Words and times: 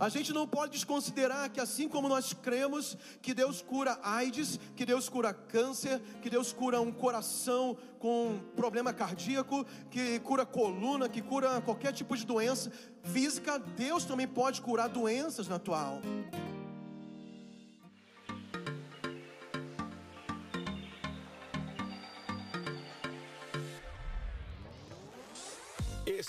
A 0.00 0.08
gente 0.08 0.32
não 0.32 0.46
pode 0.46 0.72
desconsiderar 0.72 1.50
que 1.50 1.60
assim 1.60 1.88
como 1.88 2.08
nós 2.08 2.32
cremos 2.32 2.96
que 3.20 3.34
Deus 3.34 3.60
cura 3.60 3.98
AIDS, 4.02 4.58
que 4.76 4.86
Deus 4.86 5.08
cura 5.08 5.34
câncer, 5.34 6.00
que 6.22 6.30
Deus 6.30 6.52
cura 6.52 6.80
um 6.80 6.92
coração 6.92 7.76
com 7.98 8.38
problema 8.54 8.92
cardíaco, 8.92 9.66
que 9.90 10.20
cura 10.20 10.46
coluna, 10.46 11.08
que 11.08 11.20
cura 11.20 11.60
qualquer 11.60 11.92
tipo 11.92 12.16
de 12.16 12.24
doença 12.24 12.70
física, 13.02 13.58
Deus 13.58 14.04
também 14.04 14.28
pode 14.28 14.60
curar 14.60 14.88
doenças 14.88 15.48
na 15.48 15.58
tua 15.58 15.80
alma. 15.80 16.47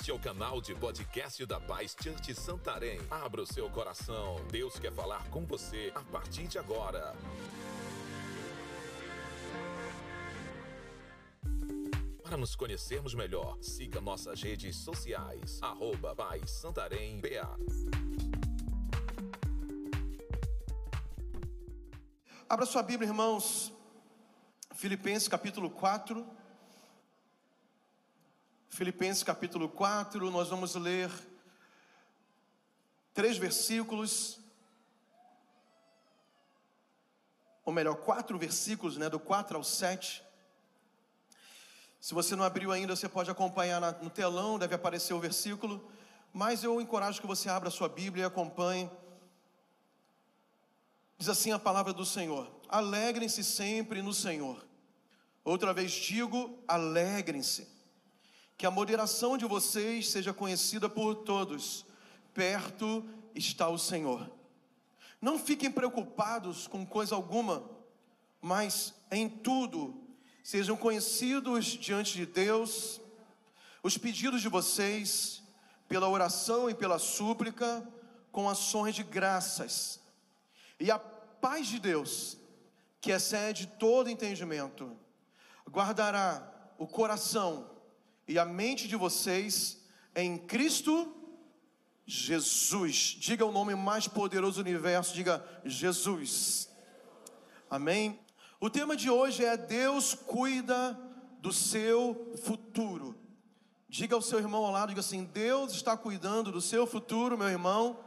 Este 0.09 0.15
é 0.15 0.19
o 0.19 0.33
canal 0.33 0.59
de 0.59 0.73
podcast 0.73 1.45
da 1.45 1.59
Paz 1.59 1.95
Church 2.01 2.33
Santarém. 2.33 2.99
Abra 3.11 3.43
o 3.43 3.45
seu 3.45 3.69
coração. 3.69 4.37
Deus 4.50 4.79
quer 4.79 4.91
falar 4.91 5.23
com 5.29 5.45
você 5.45 5.91
a 5.93 6.01
partir 6.01 6.47
de 6.47 6.57
agora. 6.57 7.15
Para 12.23 12.37
nos 12.37 12.55
conhecermos 12.55 13.14
melhor, 13.14 13.55
siga 13.61 14.01
nossas 14.01 14.41
redes 14.41 14.77
sociais. 14.77 15.59
Arroba 15.61 16.15
Paz 16.15 16.50
Santarém 16.59 17.21
BA. 17.21 17.47
Abra 22.50 22.65
sua 22.65 22.81
Bíblia, 22.81 23.07
irmãos. 23.07 23.71
Filipenses 24.73 25.28
capítulo 25.28 25.69
4. 25.69 26.25
Filipenses 28.69 29.23
capítulo 29.23 29.68
4, 29.68 30.29
nós 30.29 30.47
vamos 30.47 30.75
ler 30.75 31.11
três 33.14 33.36
versículos, 33.36 34.39
ou 37.66 37.73
melhor, 37.73 37.95
quatro 37.95 38.38
versículos, 38.38 38.95
né, 38.95 39.09
do 39.09 39.20
4 39.20 39.58
ao 39.58 39.64
7. 39.64 40.23
Se 42.00 42.14
você 42.14 42.36
não 42.36 42.45
abriu 42.45 42.72
ainda, 42.72 42.95
você 42.95 43.09
pode 43.09 43.30
acompanhar 43.30 43.81
no 44.02 44.09
telão, 44.09 44.58
deve 44.58 44.75
aparecer 44.75 45.14
o 45.14 45.20
versículo, 45.20 45.92
mas 46.31 46.64
eu 46.64 46.80
encorajo 46.80 47.20
que 47.20 47.28
você 47.28 47.50
abra 47.50 47.70
a 47.70 47.72
sua 47.72 47.90
Bíblia 47.90 48.23
e 48.23 48.28
acompanhe. 48.28 48.90
Diz 51.17 51.28
assim 51.28 51.52
a 51.52 51.59
palavra 51.59 51.92
do 51.92 52.06
Senhor: 52.06 52.50
Alegrem-se 52.70 53.44
sempre 53.44 54.02
no 54.02 54.14
Senhor. 54.14 54.64
Outra 55.44 55.73
vez 55.73 55.92
digo, 55.92 56.64
alegrem-se. 56.67 57.78
Que 58.60 58.66
a 58.66 58.72
moderação 58.72 59.38
de 59.38 59.46
vocês 59.46 60.10
seja 60.10 60.34
conhecida 60.34 60.90
por 60.90 61.16
todos. 61.16 61.86
Perto 62.34 63.08
está 63.34 63.70
o 63.70 63.78
Senhor. 63.78 64.30
Não 65.22 65.40
fiquem 65.40 65.72
preocupados 65.72 66.68
com 66.68 66.86
coisa 66.86 67.16
alguma, 67.16 67.64
mas 68.42 68.94
em 69.10 69.30
tudo 69.30 70.04
sejam 70.44 70.76
conhecidos 70.76 71.68
diante 71.68 72.18
de 72.18 72.26
Deus 72.26 73.00
os 73.82 73.98
pedidos 73.98 74.42
de 74.42 74.50
vocês 74.50 75.42
pela 75.88 76.10
oração 76.10 76.70
e 76.70 76.76
pela 76.76 77.00
súplica 77.00 77.88
com 78.30 78.50
ações 78.50 78.94
de 78.94 79.04
graças. 79.04 80.02
E 80.78 80.92
a 80.92 81.00
paz 81.00 81.66
de 81.68 81.80
Deus, 81.80 82.38
que 83.00 83.14
excede 83.14 83.68
todo 83.68 84.10
entendimento, 84.10 84.98
guardará 85.66 86.46
o 86.78 86.86
coração 86.86 87.78
e 88.30 88.38
a 88.38 88.45
mente 88.45 88.88
de 88.88 88.95
vocês 88.95 89.81
em 90.16 90.38
Cristo 90.38 91.11
Jesus. 92.05 93.17
Diga 93.19 93.44
o 93.44 93.52
nome 93.52 93.73
mais 93.73 94.08
poderoso 94.08 94.63
do 94.63 94.67
universo, 94.69 95.16
diga 95.16 95.44
Jesus. 95.66 96.69
Amém. 97.67 98.19
O 98.61 98.69
tema 98.69 98.95
de 98.95 99.09
hoje 99.09 99.44
é 99.44 99.57
Deus 99.57 100.13
cuida 100.13 100.95
do 101.39 101.51
seu 101.51 102.35
futuro. 102.44 103.16
Diga 103.88 104.13
ao 104.13 104.22
seu 104.22 104.38
irmão 104.38 104.63
ao 104.63 104.73
lado, 104.73 104.89
diga 104.89 105.01
assim: 105.01 105.23
Deus 105.23 105.72
está 105.72 105.97
cuidando 105.97 106.51
do 106.51 106.62
seu 106.62 106.85
futuro, 106.85 107.35
meu 107.35 107.50
irmão, 107.50 108.00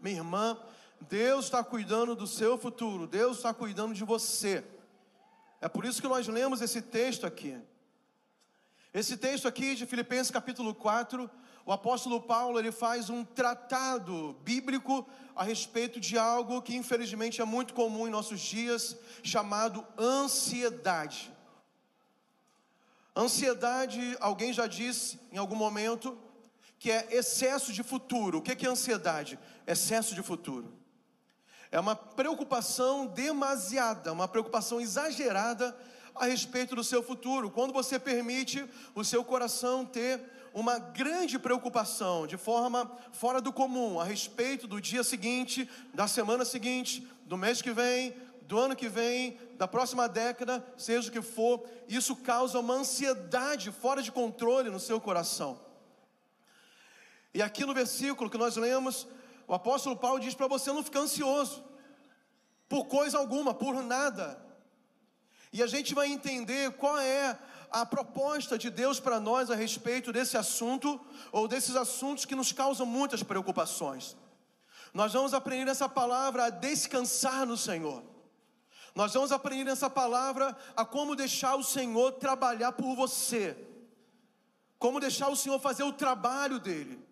minha 0.00 0.16
irmã. 0.16 0.58
Deus 0.98 1.44
está 1.44 1.62
cuidando 1.62 2.16
do 2.16 2.26
seu 2.26 2.56
futuro. 2.56 3.06
Deus 3.06 3.36
está 3.36 3.52
cuidando 3.52 3.92
de 3.92 4.02
você. 4.02 4.64
É 5.60 5.68
por 5.68 5.84
isso 5.84 6.00
que 6.00 6.08
nós 6.08 6.26
lemos 6.26 6.62
esse 6.62 6.80
texto 6.80 7.26
aqui. 7.26 7.60
Esse 8.94 9.16
texto 9.16 9.48
aqui 9.48 9.74
de 9.74 9.86
Filipenses 9.86 10.30
capítulo 10.30 10.74
4, 10.74 11.30
o 11.64 11.72
apóstolo 11.72 12.20
Paulo 12.20 12.58
ele 12.58 12.70
faz 12.70 13.08
um 13.08 13.24
tratado 13.24 14.36
bíblico 14.44 15.08
a 15.34 15.42
respeito 15.42 15.98
de 15.98 16.18
algo 16.18 16.60
que 16.60 16.76
infelizmente 16.76 17.40
é 17.40 17.44
muito 17.44 17.72
comum 17.72 18.06
em 18.06 18.10
nossos 18.10 18.38
dias, 18.38 18.94
chamado 19.22 19.82
ansiedade. 19.98 21.32
Ansiedade, 23.16 24.14
alguém 24.20 24.52
já 24.52 24.66
disse 24.66 25.18
em 25.32 25.38
algum 25.38 25.56
momento, 25.56 26.18
que 26.78 26.90
é 26.90 27.16
excesso 27.16 27.72
de 27.72 27.82
futuro. 27.82 28.38
O 28.38 28.42
que 28.42 28.66
é 28.66 28.68
ansiedade? 28.68 29.38
Excesso 29.66 30.14
de 30.14 30.22
futuro. 30.22 30.70
É 31.70 31.80
uma 31.80 31.96
preocupação 31.96 33.06
demasiada, 33.06 34.12
uma 34.12 34.28
preocupação 34.28 34.78
exagerada 34.78 35.74
a 36.14 36.26
respeito 36.26 36.74
do 36.74 36.84
seu 36.84 37.02
futuro, 37.02 37.50
quando 37.50 37.72
você 37.72 37.98
permite 37.98 38.64
o 38.94 39.04
seu 39.04 39.24
coração 39.24 39.84
ter 39.84 40.20
uma 40.54 40.78
grande 40.78 41.38
preocupação, 41.38 42.26
de 42.26 42.36
forma 42.36 42.90
fora 43.12 43.40
do 43.40 43.52
comum, 43.52 43.98
a 43.98 44.04
respeito 44.04 44.66
do 44.66 44.80
dia 44.80 45.02
seguinte, 45.02 45.68
da 45.94 46.06
semana 46.06 46.44
seguinte, 46.44 47.06
do 47.24 47.38
mês 47.38 47.62
que 47.62 47.70
vem, 47.72 48.14
do 48.42 48.58
ano 48.58 48.76
que 48.76 48.88
vem, 48.88 49.38
da 49.56 49.66
próxima 49.66 50.08
década, 50.08 50.64
seja 50.76 51.08
o 51.08 51.12
que 51.12 51.22
for, 51.22 51.64
isso 51.88 52.14
causa 52.16 52.58
uma 52.58 52.74
ansiedade 52.74 53.70
fora 53.70 54.02
de 54.02 54.12
controle 54.12 54.68
no 54.68 54.78
seu 54.78 55.00
coração. 55.00 55.58
E 57.32 57.40
aqui 57.40 57.64
no 57.64 57.72
versículo 57.72 58.28
que 58.28 58.36
nós 58.36 58.56
lemos, 58.56 59.06
o 59.48 59.54
apóstolo 59.54 59.96
Paulo 59.96 60.20
diz 60.20 60.34
para 60.34 60.46
você 60.46 60.70
não 60.70 60.84
ficar 60.84 61.00
ansioso, 61.00 61.64
por 62.68 62.86
coisa 62.86 63.16
alguma, 63.16 63.54
por 63.54 63.82
nada. 63.82 64.38
E 65.52 65.62
a 65.62 65.66
gente 65.66 65.94
vai 65.94 66.10
entender 66.10 66.72
qual 66.72 66.98
é 66.98 67.38
a 67.70 67.84
proposta 67.84 68.56
de 68.56 68.70
Deus 68.70 68.98
para 68.98 69.20
nós 69.20 69.50
a 69.50 69.54
respeito 69.54 70.12
desse 70.12 70.36
assunto 70.36 71.00
ou 71.30 71.46
desses 71.46 71.76
assuntos 71.76 72.24
que 72.24 72.34
nos 72.34 72.52
causam 72.52 72.86
muitas 72.86 73.22
preocupações. 73.22 74.16
Nós 74.94 75.12
vamos 75.12 75.32
aprender 75.32 75.70
essa 75.70 75.88
palavra 75.88 76.44
a 76.44 76.50
descansar 76.50 77.46
no 77.46 77.56
Senhor. 77.56 78.02
Nós 78.94 79.14
vamos 79.14 79.32
aprender 79.32 79.70
essa 79.70 79.88
palavra 79.88 80.56
a 80.76 80.84
como 80.84 81.16
deixar 81.16 81.56
o 81.56 81.62
Senhor 81.62 82.12
trabalhar 82.12 82.72
por 82.72 82.94
você. 82.94 83.56
Como 84.78 85.00
deixar 85.00 85.28
o 85.28 85.36
Senhor 85.36 85.58
fazer 85.60 85.82
o 85.82 85.92
trabalho 85.92 86.58
dele. 86.58 87.02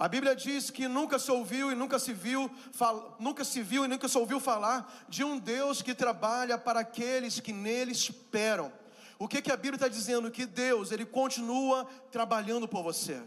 A 0.00 0.08
Bíblia 0.08 0.34
diz 0.34 0.70
que 0.70 0.88
nunca 0.88 1.18
se 1.18 1.30
ouviu 1.30 1.70
e 1.70 1.74
nunca 1.74 1.98
se 1.98 2.14
viu, 2.14 2.50
fal, 2.72 3.18
nunca 3.20 3.44
se 3.44 3.62
viu 3.62 3.84
e 3.84 3.88
nunca 3.88 4.08
se 4.08 4.16
ouviu 4.16 4.40
falar 4.40 4.90
de 5.10 5.22
um 5.22 5.38
Deus 5.38 5.82
que 5.82 5.94
trabalha 5.94 6.56
para 6.56 6.80
aqueles 6.80 7.38
que 7.38 7.52
nele 7.52 7.92
esperam. 7.92 8.72
O 9.18 9.28
que, 9.28 9.42
que 9.42 9.52
a 9.52 9.56
Bíblia 9.56 9.74
está 9.74 9.88
dizendo? 9.88 10.30
Que 10.30 10.46
Deus, 10.46 10.90
Ele 10.90 11.04
continua 11.04 11.84
trabalhando 12.10 12.66
por 12.66 12.82
você. 12.82 13.22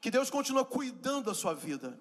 Que 0.00 0.10
Deus 0.10 0.30
continua 0.30 0.64
cuidando 0.64 1.26
da 1.26 1.34
sua 1.34 1.52
vida. 1.52 2.00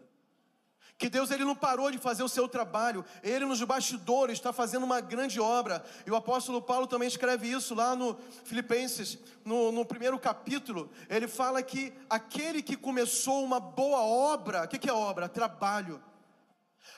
Que 0.98 1.10
Deus 1.10 1.30
ele 1.30 1.46
não 1.46 1.56
parou 1.56 1.92
de 1.92 2.00
fazer 2.00 2.24
o 2.24 2.30
seu 2.30 2.48
trabalho, 2.48 3.06
ele 3.22 3.46
nos 3.46 3.62
bastidores 3.62 4.40
está 4.40 4.52
fazendo 4.52 4.84
uma 4.84 5.00
grande 5.00 5.40
obra. 5.40 5.86
E 6.08 6.12
o 6.12 6.16
apóstolo 6.16 6.60
Paulo 6.60 6.88
também 6.88 7.08
escreve 7.08 7.48
isso 7.48 7.76
lá 7.76 7.96
no 7.96 8.18
Filipenses, 8.44 9.20
no, 9.46 9.72
no 9.72 9.86
primeiro 9.86 10.18
capítulo. 10.18 10.90
Ele 11.08 11.28
fala 11.28 11.62
que 11.62 11.94
aquele 12.10 12.64
que 12.64 12.76
começou 12.76 13.44
uma 13.44 13.60
boa 13.60 14.00
obra, 14.00 14.64
o 14.64 14.68
que, 14.68 14.80
que 14.80 14.90
é 14.90 14.94
obra? 14.94 15.30
Trabalho. 15.30 16.04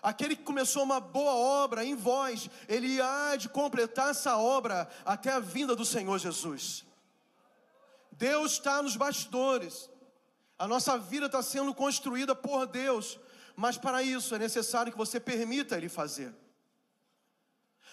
Aquele 0.02 0.34
que 0.34 0.44
começou 0.44 0.84
uma 0.84 1.02
boa 1.02 1.34
obra 1.34 1.84
em 1.84 1.94
vós, 1.94 2.50
ele 2.69 3.02
há 3.02 3.36
de 3.36 3.50
completar 3.50 4.12
essa 4.12 4.38
obra 4.38 4.88
até 5.04 5.34
a 5.34 5.42
vinda 5.42 5.75
do 5.75 5.84
Senhor 5.84 6.18
Jesus. 6.18 6.86
Deus 8.13 8.54
está 8.54 8.81
nos 8.81 8.95
bastidores, 8.95 9.90
a 10.57 10.68
nossa 10.68 10.98
vida 10.98 11.25
está 11.25 11.42
sendo 11.42 11.74
construída 11.74 12.34
por 12.34 12.66
Deus 12.66 13.19
mas 13.60 13.78
para 13.78 14.02
isso 14.02 14.34
é 14.34 14.40
necessário 14.40 14.90
que 14.90 14.98
você 14.98 15.20
permita 15.20 15.76
Ele 15.76 15.90
fazer. 15.90 16.34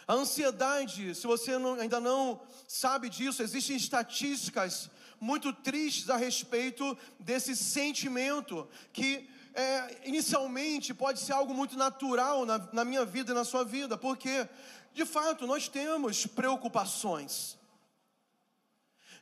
A 0.06 0.14
ansiedade, 0.14 1.12
se 1.12 1.26
você 1.26 1.58
não, 1.58 1.74
ainda 1.74 1.98
não 1.98 2.40
sabe 2.68 3.10
disso, 3.10 3.42
existem 3.42 3.76
estatísticas 3.76 4.88
muito 5.18 5.52
tristes 5.52 6.08
a 6.08 6.16
respeito 6.16 6.96
desse 7.18 7.56
sentimento 7.56 8.68
que 8.92 9.28
é, 9.54 10.08
inicialmente 10.08 10.94
pode 10.94 11.18
ser 11.18 11.32
algo 11.32 11.52
muito 11.52 11.76
natural 11.76 12.46
na, 12.46 12.58
na 12.72 12.84
minha 12.84 13.04
vida 13.04 13.32
e 13.32 13.34
na 13.34 13.44
sua 13.44 13.64
vida, 13.64 13.98
porque 13.98 14.48
de 14.94 15.04
fato 15.04 15.48
nós 15.48 15.66
temos 15.66 16.26
preocupações. 16.26 17.58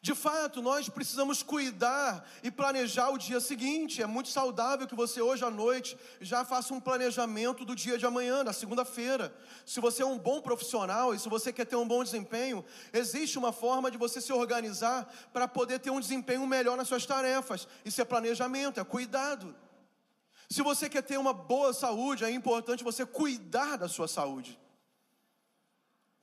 De 0.05 0.15
fato, 0.15 0.61
nós 0.61 0.87
precisamos 0.87 1.43
cuidar 1.43 2.29
e 2.43 2.51
planejar 2.51 3.09
o 3.09 3.17
dia 3.17 3.41
seguinte. 3.41 4.03
É 4.03 4.07
muito 4.07 4.29
saudável 4.29 4.87
que 4.87 4.95
você 4.95 5.23
hoje 5.23 5.43
à 5.43 5.51
noite 5.51 5.97
já 6.21 6.45
faça 6.45 6.75
um 6.75 6.79
planejamento 6.79 7.65
do 7.65 7.75
dia 7.75 7.97
de 7.97 8.05
amanhã, 8.05 8.45
da 8.45 8.53
segunda-feira. 8.53 9.35
Se 9.65 9.81
você 9.81 10.03
é 10.03 10.07
um 10.07 10.19
bom 10.19 10.43
profissional 10.43 11.15
e 11.15 11.19
se 11.19 11.27
você 11.27 11.51
quer 11.51 11.65
ter 11.65 11.77
um 11.77 11.89
bom 11.89 12.05
desempenho, 12.05 12.63
existe 12.93 13.39
uma 13.39 13.51
forma 13.51 13.91
de 13.91 13.97
você 13.97 14.21
se 14.21 14.31
organizar 14.31 15.11
para 15.33 15.49
poder 15.49 15.79
ter 15.79 15.89
um 15.89 16.01
desempenho 16.01 16.47
melhor 16.47 16.77
nas 16.77 16.89
suas 16.89 17.07
tarefas. 17.07 17.67
Isso 17.83 17.99
é 17.99 18.05
planejamento, 18.05 18.79
é 18.79 18.85
cuidado. 18.85 19.57
Se 20.51 20.61
você 20.61 20.87
quer 20.87 21.01
ter 21.01 21.17
uma 21.17 21.33
boa 21.33 21.73
saúde, 21.73 22.27
é 22.27 22.31
importante 22.31 22.85
você 22.85 23.07
cuidar 23.07 23.79
da 23.79 23.89
sua 23.89 24.07
saúde. 24.07 24.61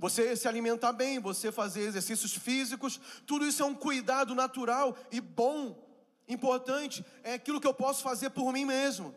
Você 0.02 0.36
se 0.36 0.48
alimentar 0.48 0.94
bem, 0.94 1.20
você 1.20 1.52
fazer 1.52 1.82
exercícios 1.82 2.34
físicos, 2.34 3.00
tudo 3.28 3.46
isso 3.46 3.62
é 3.62 3.66
um 3.68 3.76
cuidado 3.76 4.34
natural 4.34 4.98
e 5.12 5.22
bom, 5.22 5.78
importante, 6.28 7.06
é 7.24 7.36
aquilo 7.36 7.62
que 7.62 7.68
eu 7.68 7.74
posso 7.74 8.02
fazer 8.02 8.32
por 8.32 8.52
mim 8.52 8.66
mesmo. 8.66 9.14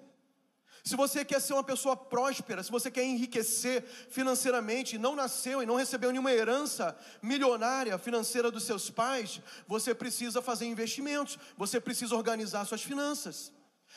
Se 0.84 0.94
você 0.94 1.24
quer 1.24 1.40
ser 1.40 1.54
uma 1.54 1.64
pessoa 1.64 1.96
próspera, 1.96 2.62
se 2.62 2.70
você 2.70 2.90
quer 2.90 3.02
enriquecer 3.02 3.82
financeiramente, 4.10 4.98
não 4.98 5.16
nasceu 5.16 5.62
e 5.62 5.66
não 5.66 5.76
recebeu 5.76 6.10
nenhuma 6.10 6.30
herança 6.30 6.94
milionária 7.22 7.96
financeira 7.96 8.50
dos 8.50 8.64
seus 8.64 8.90
pais, 8.90 9.40
você 9.66 9.94
precisa 9.94 10.42
fazer 10.42 10.66
investimentos, 10.66 11.38
você 11.56 11.80
precisa 11.80 12.14
organizar 12.14 12.66
suas 12.66 12.82
finanças, 12.82 13.50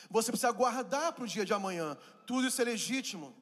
você 0.08 0.32
precisa 0.32 0.52
guardar 0.52 1.12
para 1.12 1.24
o 1.24 1.28
dia 1.28 1.44
de 1.44 1.52
amanhã, 1.52 1.98
tudo 2.24 2.46
isso 2.46 2.62
é 2.62 2.64
legítimo. 2.64 3.36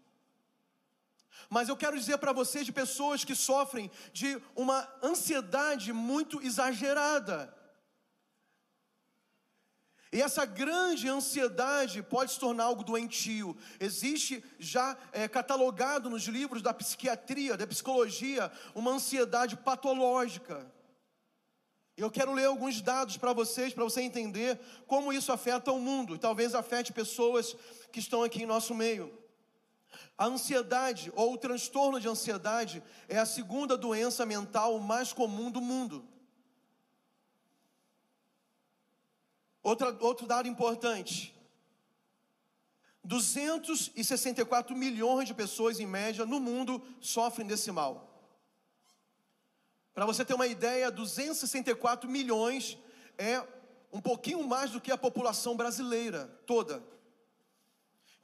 Mas 1.49 1.69
eu 1.69 1.77
quero 1.77 1.99
dizer 1.99 2.19
para 2.19 2.33
vocês 2.33 2.67
de 2.67 2.73
pessoas 2.73 3.25
que 3.25 3.35
sofrem 3.35 3.91
de 4.13 4.41
uma 4.55 4.89
ansiedade 5.03 5.93
muito 5.93 6.41
exagerada. 6.43 7.55
E 10.13 10.23
essa 10.23 10.47
grande 10.47 11.09
ansiedade 11.09 12.03
pode 12.03 12.33
se 12.33 12.41
tornar 12.41 12.65
algo 12.65 12.85
doentio. 12.85 13.57
Existe 13.79 14.43
já 14.59 14.97
é, 15.13 15.29
catalogado 15.29 16.09
nos 16.09 16.25
livros 16.25 16.63
da 16.63 16.73
psiquiatria, 16.73 17.57
da 17.57 17.67
psicologia, 17.67 18.51
uma 18.75 18.93
ansiedade 18.93 19.57
patológica. 19.57 20.73
Eu 21.97 22.11
quero 22.11 22.33
ler 22.33 22.45
alguns 22.45 22.81
dados 22.81 23.17
para 23.17 23.33
vocês, 23.33 23.73
para 23.73 23.85
você 23.85 24.03
entender 24.03 24.61
como 24.87 25.13
isso 25.13 25.33
afeta 25.33 25.73
o 25.73 25.81
mundo, 25.81 26.15
e 26.15 26.19
talvez 26.19 26.55
afete 26.55 26.93
pessoas 26.93 27.57
que 27.91 28.01
estão 28.01 28.23
aqui 28.23 28.43
em 28.43 28.47
nosso 28.47 28.75
meio. 28.75 29.26
A 30.17 30.27
ansiedade 30.27 31.13
ou 31.15 31.35
o 31.35 31.39
transtorno 31.39 32.01
de 32.01 32.09
ansiedade 32.09 32.83
é 33.09 33.19
a 33.19 33.27
segunda 33.27 33.77
doença 33.77 34.25
mental 34.25 34.79
mais 34.79 35.13
comum 35.13 35.51
do 35.51 35.61
mundo. 35.61 36.07
Outra, 39.63 39.97
outro 40.01 40.27
dado 40.27 40.49
importante: 40.49 41.35
264 43.03 44.77
milhões 44.77 45.29
de 45.29 45.35
pessoas, 45.35 45.81
em 45.81 45.87
média, 45.87 46.27
no 46.27 46.41
mundo 46.41 46.83
sofrem 47.01 47.47
desse 47.47 47.71
mal. 47.71 48.07
Para 49.95 50.05
você 50.05 50.25
ter 50.25 50.35
uma 50.35 50.47
ideia, 50.47 50.91
264 50.91 52.09
milhões 52.11 52.77
é 53.17 53.43
um 53.93 54.01
pouquinho 54.01 54.43
mais 54.43 54.71
do 54.71 54.81
que 54.81 54.93
a 54.93 54.99
população 54.99 55.57
brasileira 55.57 56.27
toda. 56.47 56.83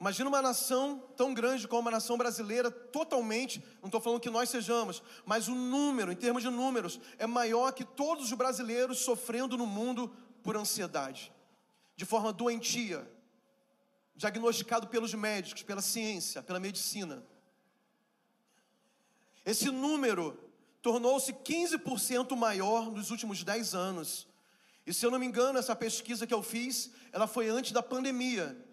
Imagina 0.03 0.27
uma 0.27 0.41
nação 0.41 1.01
tão 1.15 1.33
grande 1.33 1.65
como 1.65 1.87
a 1.87 1.91
nação 1.93 2.17
brasileira, 2.17 2.69
totalmente, 2.69 3.63
não 3.81 3.87
estou 3.87 4.01
falando 4.01 4.19
que 4.19 4.29
nós 4.29 4.49
sejamos, 4.49 5.01
mas 5.25 5.47
o 5.47 5.55
número, 5.55 6.11
em 6.11 6.15
termos 6.17 6.43
de 6.43 6.49
números, 6.49 6.99
é 7.17 7.25
maior 7.25 7.71
que 7.71 7.85
todos 7.85 8.25
os 8.25 8.33
brasileiros 8.33 8.99
sofrendo 8.99 9.57
no 9.57 9.65
mundo 9.65 10.13
por 10.43 10.57
ansiedade, 10.57 11.31
de 11.95 12.03
forma 12.03 12.33
doentia, 12.33 13.09
diagnosticado 14.13 14.87
pelos 14.87 15.13
médicos, 15.13 15.63
pela 15.63 15.81
ciência, 15.81 16.43
pela 16.43 16.59
medicina. 16.59 17.23
Esse 19.45 19.71
número 19.71 20.37
tornou-se 20.81 21.31
15% 21.31 22.35
maior 22.35 22.91
nos 22.91 23.09
últimos 23.09 23.41
10 23.41 23.73
anos. 23.73 24.27
E 24.85 24.93
se 24.93 25.05
eu 25.05 25.11
não 25.11 25.17
me 25.17 25.25
engano, 25.25 25.57
essa 25.57 25.73
pesquisa 25.73 26.27
que 26.27 26.33
eu 26.33 26.43
fiz, 26.43 26.91
ela 27.13 27.25
foi 27.25 27.47
antes 27.47 27.71
da 27.71 27.81
pandemia. 27.81 28.72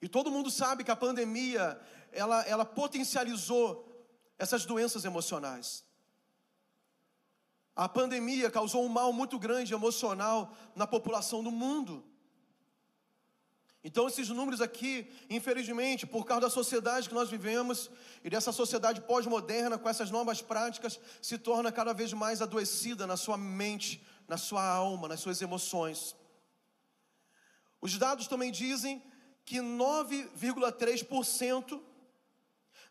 E 0.00 0.08
todo 0.08 0.30
mundo 0.30 0.50
sabe 0.50 0.84
que 0.84 0.90
a 0.90 0.96
pandemia, 0.96 1.80
ela, 2.12 2.42
ela 2.42 2.64
potencializou 2.64 3.84
essas 4.38 4.64
doenças 4.64 5.04
emocionais. 5.04 5.84
A 7.74 7.88
pandemia 7.88 8.50
causou 8.50 8.84
um 8.84 8.88
mal 8.88 9.12
muito 9.12 9.38
grande 9.38 9.74
emocional 9.74 10.56
na 10.74 10.86
população 10.86 11.42
do 11.42 11.50
mundo. 11.50 12.04
Então, 13.82 14.08
esses 14.08 14.28
números 14.28 14.60
aqui, 14.60 15.08
infelizmente, 15.30 16.04
por 16.04 16.26
causa 16.26 16.42
da 16.42 16.50
sociedade 16.50 17.08
que 17.08 17.14
nós 17.14 17.30
vivemos 17.30 17.88
e 18.24 18.28
dessa 18.28 18.50
sociedade 18.50 19.00
pós-moderna, 19.00 19.78
com 19.78 19.88
essas 19.88 20.10
novas 20.10 20.42
práticas, 20.42 20.98
se 21.22 21.38
torna 21.38 21.70
cada 21.70 21.92
vez 21.92 22.12
mais 22.12 22.42
adoecida 22.42 23.06
na 23.06 23.16
sua 23.16 23.36
mente, 23.36 24.04
na 24.26 24.36
sua 24.36 24.64
alma, 24.64 25.06
nas 25.06 25.20
suas 25.20 25.40
emoções. 25.40 26.16
Os 27.80 27.96
dados 27.96 28.26
também 28.26 28.50
dizem 28.50 29.00
que 29.48 29.58
9,3% 29.60 31.80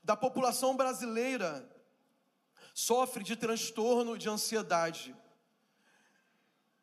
da 0.03 0.17
população 0.17 0.75
brasileira 0.75 1.71
sofre 2.73 3.23
de 3.23 3.35
transtorno 3.35 4.17
de 4.17 4.27
ansiedade. 4.27 5.15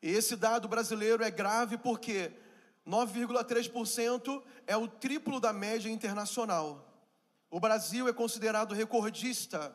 E 0.01 0.11
esse 0.11 0.37
dado 0.37 0.69
brasileiro 0.69 1.25
é 1.25 1.31
grave 1.31 1.77
porque 1.77 2.31
9,3% 2.87 4.45
é 4.65 4.77
o 4.77 4.87
triplo 4.87 5.41
da 5.41 5.53
média 5.53 5.91
internacional. 5.91 6.89
O 7.51 7.59
Brasil 7.59 8.07
é 8.07 8.13
considerado 8.13 8.77
recordista 8.77 9.75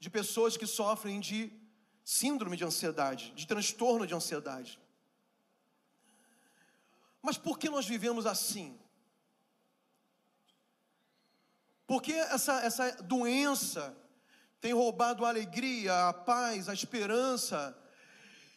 de 0.00 0.10
pessoas 0.10 0.56
que 0.56 0.66
sofrem 0.66 1.20
de 1.20 1.52
síndrome 2.02 2.56
de 2.56 2.64
ansiedade, 2.64 3.30
de 3.36 3.46
transtorno 3.46 4.08
de 4.08 4.14
ansiedade. 4.14 4.80
Mas 7.22 7.38
por 7.38 7.60
que 7.60 7.70
nós 7.70 7.86
vivemos 7.86 8.26
assim? 8.26 8.79
Porque 11.90 12.12
essa, 12.12 12.60
essa 12.60 12.92
doença 13.02 13.92
tem 14.60 14.72
roubado 14.72 15.24
a 15.24 15.28
alegria, 15.28 16.06
a 16.06 16.12
paz, 16.12 16.68
a 16.68 16.72
esperança 16.72 17.76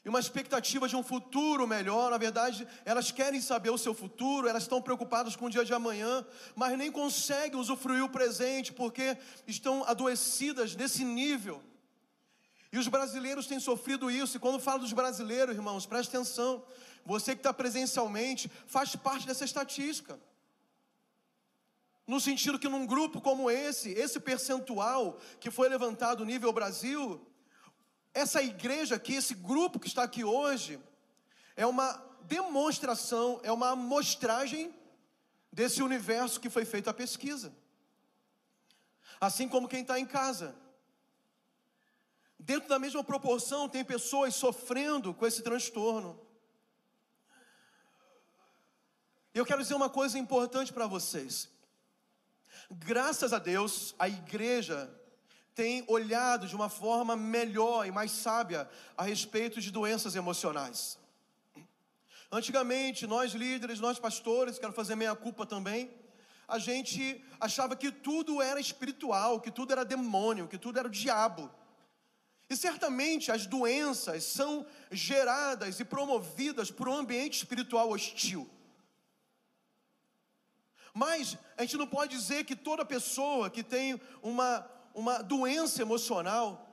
e 0.05 0.09
uma 0.09 0.19
expectativa 0.19 0.87
de 0.87 0.95
um 0.95 1.01
futuro 1.01 1.65
melhor. 1.65 2.11
Na 2.11 2.19
verdade, 2.19 2.67
elas 2.85 3.09
querem 3.09 3.41
saber 3.41 3.71
o 3.71 3.77
seu 3.79 3.95
futuro, 3.95 4.47
elas 4.47 4.61
estão 4.61 4.79
preocupadas 4.79 5.35
com 5.35 5.47
o 5.47 5.49
dia 5.49 5.65
de 5.65 5.73
amanhã, 5.73 6.23
mas 6.55 6.77
nem 6.77 6.91
conseguem 6.91 7.59
usufruir 7.59 8.03
o 8.03 8.09
presente 8.09 8.71
porque 8.71 9.17
estão 9.47 9.83
adoecidas 9.83 10.75
nesse 10.75 11.03
nível. 11.03 11.59
E 12.71 12.77
os 12.77 12.87
brasileiros 12.87 13.47
têm 13.47 13.59
sofrido 13.59 14.11
isso. 14.11 14.37
E 14.37 14.39
quando 14.39 14.59
falo 14.59 14.81
dos 14.81 14.93
brasileiros, 14.93 15.55
irmãos, 15.55 15.87
preste 15.87 16.15
atenção. 16.15 16.63
Você 17.03 17.31
que 17.33 17.39
está 17.39 17.51
presencialmente 17.51 18.47
faz 18.67 18.95
parte 18.95 19.25
dessa 19.25 19.43
estatística. 19.43 20.19
No 22.05 22.19
sentido 22.19 22.59
que 22.59 22.67
num 22.67 22.85
grupo 22.85 23.21
como 23.21 23.49
esse, 23.49 23.91
esse 23.91 24.19
percentual 24.19 25.17
que 25.39 25.49
foi 25.49 25.69
levantado 25.69 26.25
nível 26.25 26.51
Brasil, 26.51 27.25
essa 28.13 28.43
igreja 28.43 28.95
aqui, 28.95 29.15
esse 29.15 29.33
grupo 29.33 29.79
que 29.79 29.87
está 29.87 30.03
aqui 30.03 30.23
hoje, 30.23 30.79
é 31.55 31.65
uma 31.65 31.93
demonstração, 32.23 33.39
é 33.43 33.51
uma 33.51 33.69
amostragem 33.69 34.73
desse 35.51 35.81
universo 35.81 36.41
que 36.41 36.49
foi 36.49 36.65
feita 36.65 36.89
a 36.89 36.93
pesquisa. 36.93 37.53
Assim 39.21 39.47
como 39.47 39.69
quem 39.69 39.81
está 39.81 39.97
em 39.99 40.05
casa. 40.05 40.55
Dentro 42.37 42.67
da 42.67 42.77
mesma 42.77 43.03
proporção, 43.03 43.69
tem 43.69 43.85
pessoas 43.85 44.35
sofrendo 44.35 45.13
com 45.13 45.25
esse 45.25 45.41
transtorno. 45.41 46.19
Eu 49.33 49.45
quero 49.45 49.61
dizer 49.61 49.75
uma 49.75 49.89
coisa 49.89 50.19
importante 50.19 50.73
para 50.73 50.85
vocês. 50.85 51.52
Graças 52.71 53.33
a 53.33 53.39
Deus, 53.39 53.93
a 53.99 54.07
igreja 54.07 54.89
tem 55.55 55.83
olhado 55.87 56.47
de 56.47 56.55
uma 56.55 56.69
forma 56.69 57.15
melhor 57.15 57.85
e 57.85 57.91
mais 57.91 58.11
sábia 58.11 58.69
a 58.97 59.03
respeito 59.03 59.61
de 59.61 59.71
doenças 59.71 60.15
emocionais. 60.15 60.97
Antigamente, 62.31 63.05
nós 63.05 63.33
líderes, 63.33 63.79
nós 63.79 63.99
pastores, 63.99 64.57
quero 64.57 64.73
fazer 64.73 64.95
meia 64.95 65.15
culpa 65.15 65.45
também, 65.45 65.91
a 66.47 66.57
gente 66.57 67.23
achava 67.39 67.75
que 67.75 67.91
tudo 67.91 68.41
era 68.41 68.59
espiritual, 68.59 69.39
que 69.39 69.51
tudo 69.51 69.71
era 69.71 69.85
demônio, 69.85 70.47
que 70.47 70.57
tudo 70.57 70.79
era 70.79 70.87
o 70.87 70.91
diabo. 70.91 71.51
E 72.49 72.55
certamente 72.55 73.31
as 73.31 73.45
doenças 73.45 74.23
são 74.23 74.65
geradas 74.91 75.79
e 75.79 75.85
promovidas 75.85 76.69
por 76.69 76.89
um 76.89 76.97
ambiente 76.97 77.37
espiritual 77.37 77.89
hostil. 77.91 78.49
Mas 80.93 81.37
a 81.57 81.63
gente 81.63 81.77
não 81.77 81.87
pode 81.87 82.15
dizer 82.15 82.43
que 82.43 82.55
toda 82.55 82.85
pessoa 82.85 83.49
que 83.49 83.63
tem 83.63 83.99
uma, 84.21 84.69
uma 84.93 85.23
doença 85.23 85.81
emocional, 85.81 86.69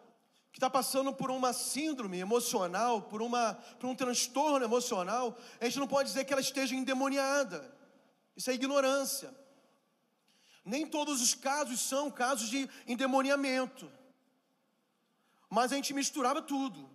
que 0.52 0.58
está 0.58 0.68
passando 0.68 1.12
por 1.12 1.30
uma 1.30 1.52
síndrome 1.52 2.18
emocional, 2.18 3.02
por, 3.02 3.22
uma, 3.22 3.54
por 3.78 3.88
um 3.88 3.94
transtorno 3.94 4.64
emocional, 4.64 5.38
a 5.60 5.64
gente 5.64 5.78
não 5.78 5.88
pode 5.88 6.08
dizer 6.08 6.24
que 6.24 6.32
ela 6.32 6.42
esteja 6.42 6.74
endemoniada. 6.74 7.74
Isso 8.36 8.50
é 8.50 8.54
ignorância. 8.54 9.34
Nem 10.64 10.86
todos 10.86 11.22
os 11.22 11.34
casos 11.34 11.80
são 11.80 12.10
casos 12.10 12.50
de 12.50 12.68
endemoniamento. 12.86 13.90
Mas 15.48 15.72
a 15.72 15.76
gente 15.76 15.94
misturava 15.94 16.42
tudo. 16.42 16.90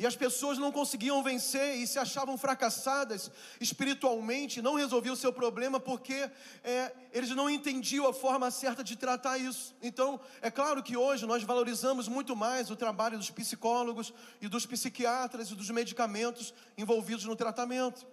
E 0.00 0.06
as 0.06 0.16
pessoas 0.16 0.56
não 0.56 0.72
conseguiam 0.72 1.22
vencer 1.22 1.76
e 1.76 1.86
se 1.86 1.98
achavam 1.98 2.38
fracassadas 2.38 3.30
espiritualmente, 3.60 4.62
não 4.62 4.76
resolviam 4.76 5.12
o 5.12 5.16
seu 5.16 5.30
problema 5.30 5.78
porque 5.78 6.30
é, 6.64 6.90
eles 7.12 7.28
não 7.32 7.50
entendiam 7.50 8.08
a 8.08 8.14
forma 8.14 8.50
certa 8.50 8.82
de 8.82 8.96
tratar 8.96 9.36
isso. 9.36 9.76
Então, 9.82 10.18
é 10.40 10.50
claro 10.50 10.82
que 10.82 10.96
hoje 10.96 11.26
nós 11.26 11.42
valorizamos 11.42 12.08
muito 12.08 12.34
mais 12.34 12.70
o 12.70 12.76
trabalho 12.76 13.18
dos 13.18 13.30
psicólogos 13.30 14.10
e 14.40 14.48
dos 14.48 14.64
psiquiatras 14.64 15.50
e 15.50 15.54
dos 15.54 15.68
medicamentos 15.68 16.54
envolvidos 16.78 17.26
no 17.26 17.36
tratamento. 17.36 18.06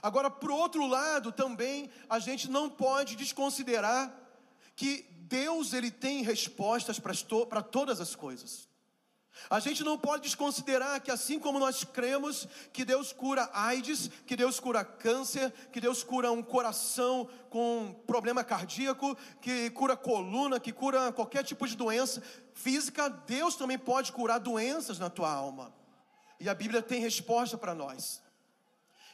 Agora, 0.00 0.30
por 0.30 0.52
outro 0.52 0.86
lado, 0.86 1.32
também 1.32 1.90
a 2.08 2.20
gente 2.20 2.48
não 2.48 2.70
pode 2.70 3.16
desconsiderar 3.16 4.16
que 4.76 5.04
Deus 5.22 5.72
ele 5.72 5.90
tem 5.90 6.22
respostas 6.22 7.00
para 7.00 7.62
todas 7.62 8.00
as 8.00 8.14
coisas. 8.14 8.68
A 9.48 9.60
gente 9.60 9.84
não 9.84 9.98
pode 9.98 10.24
desconsiderar 10.24 11.00
que 11.00 11.10
assim 11.10 11.38
como 11.38 11.58
nós 11.58 11.84
cremos 11.84 12.48
que 12.72 12.84
Deus 12.84 13.12
cura 13.12 13.48
AIDS, 13.52 14.10
que 14.26 14.36
Deus 14.36 14.58
cura 14.58 14.84
câncer, 14.84 15.52
que 15.72 15.80
Deus 15.80 16.02
cura 16.02 16.32
um 16.32 16.42
coração 16.42 17.28
com 17.50 17.94
problema 18.06 18.42
cardíaco, 18.42 19.16
que 19.40 19.70
cura 19.70 19.96
coluna, 19.96 20.58
que 20.58 20.72
cura 20.72 21.12
qualquer 21.12 21.44
tipo 21.44 21.66
de 21.66 21.76
doença 21.76 22.22
física, 22.54 23.08
Deus 23.08 23.54
também 23.54 23.78
pode 23.78 24.12
curar 24.12 24.38
doenças 24.38 24.98
na 24.98 25.10
tua 25.10 25.30
alma. 25.30 25.72
E 26.40 26.48
a 26.48 26.54
Bíblia 26.54 26.82
tem 26.82 27.00
resposta 27.00 27.56
para 27.56 27.74
nós. 27.74 28.22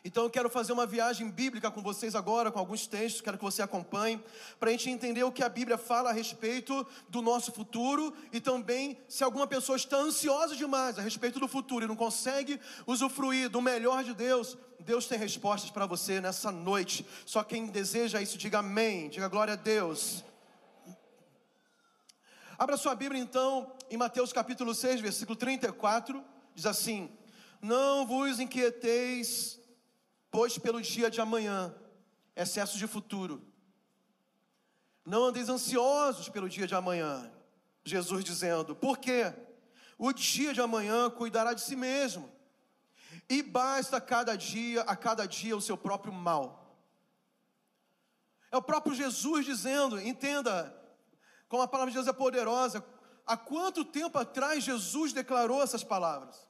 Então 0.04 0.25
eu 0.25 0.30
quero 0.30 0.50
fazer 0.50 0.73
uma 0.73 0.85
viagem 0.85 1.30
bíblica 1.30 1.71
com 1.71 1.80
vocês 1.80 2.16
agora, 2.16 2.50
com 2.50 2.59
alguns 2.59 2.88
textos, 2.88 3.21
quero 3.21 3.38
que 3.38 3.44
você 3.44 3.62
acompanhe, 3.62 4.21
para 4.59 4.68
a 4.68 4.73
gente 4.73 4.90
entender 4.90 5.23
o 5.23 5.30
que 5.30 5.44
a 5.44 5.49
Bíblia 5.49 5.78
fala 5.78 6.11
a 6.11 6.12
respeito 6.12 6.85
do 7.09 7.23
nosso 7.23 7.52
futuro 7.52 8.12
e 8.32 8.40
também 8.40 8.99
se 9.09 9.23
alguma 9.23 9.47
pessoa 9.47 9.76
está 9.76 9.97
ansiosa 9.99 10.56
demais 10.56 10.99
a 10.99 11.02
respeito 11.02 11.38
do 11.38 11.47
futuro 11.47 11.85
e 11.85 11.88
não 11.88 11.94
consegue 11.94 12.61
usufruir 12.85 13.49
do 13.49 13.62
melhor 13.62 14.02
de 14.02 14.12
Deus, 14.12 14.59
Deus 14.80 15.06
tem 15.06 15.16
respostas 15.16 15.71
para 15.71 15.87
você 15.87 16.21
nessa 16.21 16.50
noite. 16.50 17.06
Só 17.25 17.44
quem 17.44 17.66
deseja 17.66 18.21
isso, 18.21 18.37
diga 18.37 18.59
amém, 18.59 19.09
diga 19.09 19.28
glória 19.28 19.52
a 19.52 19.56
Deus. 19.56 20.25
Abra 22.59 22.76
sua 22.76 22.97
Bíblia 22.97 23.21
então 23.21 23.73
em 23.88 23.97
Mateus 23.97 24.32
capítulo 24.32 24.75
6, 24.75 25.00
versículo 25.00 25.37
34, 25.37 26.25
diz 26.56 26.66
assim: 26.66 27.09
Não 27.61 28.04
vos 28.04 28.40
inquieteis 28.40 29.62
pois 30.33 30.57
pelo 30.57 30.81
dia 30.81 31.11
de 31.11 31.21
amanhã, 31.21 31.73
excesso 32.35 32.79
de 32.79 32.87
futuro. 32.87 33.47
Não 35.05 35.25
andeis 35.27 35.51
ansiosos 35.51 36.31
pelo 36.31 36.49
dia 36.49 36.67
de 36.67 36.75
amanhã. 36.75 37.31
Jesus 37.85 38.25
dizendo, 38.25 38.75
por 38.75 38.99
quê? 38.99 39.35
O 39.99 40.11
dia 40.11 40.55
de 40.55 40.61
amanhã 40.61 41.11
cuidará 41.11 41.53
de 41.53 41.61
si 41.61 41.77
mesmo. 41.77 42.33
E 43.29 43.43
basta 43.43 44.01
cada 44.01 44.35
dia, 44.35 44.81
a 44.83 44.97
cada 44.97 45.27
dia, 45.27 45.55
o 45.55 45.61
seu 45.61 45.77
próprio 45.77 46.12
mal. 46.12 46.79
É 48.51 48.57
o 48.57 48.62
próprio 48.62 48.95
Jesus 48.95 49.45
dizendo, 49.45 50.01
entenda, 50.01 50.75
como 51.47 51.62
a 51.62 51.69
palavra 51.69 51.91
de 51.91 51.97
Deus 51.99 52.09
é 52.09 52.12
poderosa. 52.12 52.83
Há 53.27 53.37
quanto 53.37 53.85
tempo 53.85 54.17
atrás 54.17 54.65
Jesus 54.65 55.12
declarou 55.12 55.62
essas 55.62 55.85
palavras? 55.85 56.49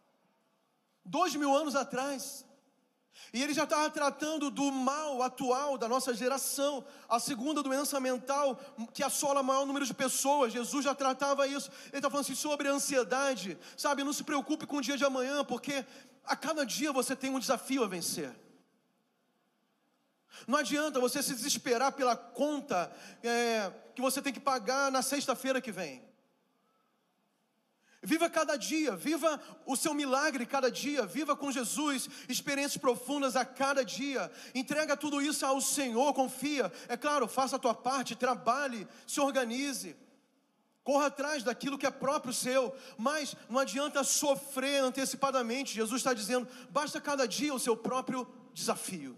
Dois 1.04 1.34
mil 1.34 1.52
anos 1.56 1.74
atrás. 1.74 2.46
E 3.32 3.42
ele 3.42 3.54
já 3.54 3.64
estava 3.64 3.88
tratando 3.90 4.50
do 4.50 4.70
mal 4.70 5.22
atual 5.22 5.78
da 5.78 5.88
nossa 5.88 6.14
geração, 6.14 6.84
a 7.08 7.18
segunda 7.18 7.62
doença 7.62 7.98
mental 7.98 8.58
que 8.92 9.02
assola 9.02 9.42
maior 9.42 9.66
número 9.66 9.86
de 9.86 9.94
pessoas. 9.94 10.52
Jesus 10.52 10.84
já 10.84 10.94
tratava 10.94 11.46
isso. 11.46 11.70
Ele 11.88 11.98
está 11.98 12.10
falando 12.10 12.24
assim 12.24 12.34
sobre 12.34 12.68
a 12.68 12.72
ansiedade, 12.72 13.58
sabe? 13.76 14.04
Não 14.04 14.12
se 14.12 14.24
preocupe 14.24 14.66
com 14.66 14.76
o 14.76 14.82
dia 14.82 14.96
de 14.96 15.04
amanhã, 15.04 15.44
porque 15.44 15.84
a 16.24 16.36
cada 16.36 16.64
dia 16.64 16.92
você 16.92 17.16
tem 17.16 17.30
um 17.30 17.38
desafio 17.38 17.84
a 17.84 17.88
vencer. 17.88 18.34
Não 20.46 20.58
adianta 20.58 21.00
você 21.00 21.22
se 21.22 21.34
desesperar 21.34 21.92
pela 21.92 22.16
conta 22.16 22.90
é, 23.22 23.72
que 23.94 24.02
você 24.02 24.20
tem 24.20 24.32
que 24.32 24.40
pagar 24.40 24.90
na 24.90 25.02
sexta-feira 25.02 25.60
que 25.60 25.72
vem. 25.72 26.11
Viva 28.04 28.28
cada 28.28 28.56
dia, 28.56 28.96
viva 28.96 29.40
o 29.64 29.76
seu 29.76 29.94
milagre 29.94 30.44
cada 30.44 30.68
dia, 30.68 31.06
viva 31.06 31.36
com 31.36 31.52
Jesus 31.52 32.08
experiências 32.28 32.76
profundas 32.76 33.36
a 33.36 33.44
cada 33.44 33.84
dia. 33.84 34.28
Entrega 34.52 34.96
tudo 34.96 35.22
isso 35.22 35.46
ao 35.46 35.60
Senhor, 35.60 36.12
confia. 36.12 36.72
É 36.88 36.96
claro, 36.96 37.28
faça 37.28 37.54
a 37.54 37.58
tua 37.60 37.74
parte, 37.74 38.16
trabalhe, 38.16 38.88
se 39.06 39.20
organize. 39.20 39.94
Corra 40.82 41.06
atrás 41.06 41.44
daquilo 41.44 41.78
que 41.78 41.86
é 41.86 41.92
próprio 41.92 42.34
seu, 42.34 42.74
mas 42.98 43.36
não 43.48 43.60
adianta 43.60 44.02
sofrer 44.02 44.82
antecipadamente. 44.82 45.72
Jesus 45.72 46.00
está 46.00 46.12
dizendo: 46.12 46.48
basta 46.70 47.00
cada 47.00 47.26
dia 47.26 47.54
o 47.54 47.60
seu 47.60 47.76
próprio 47.76 48.26
desafio. 48.52 49.16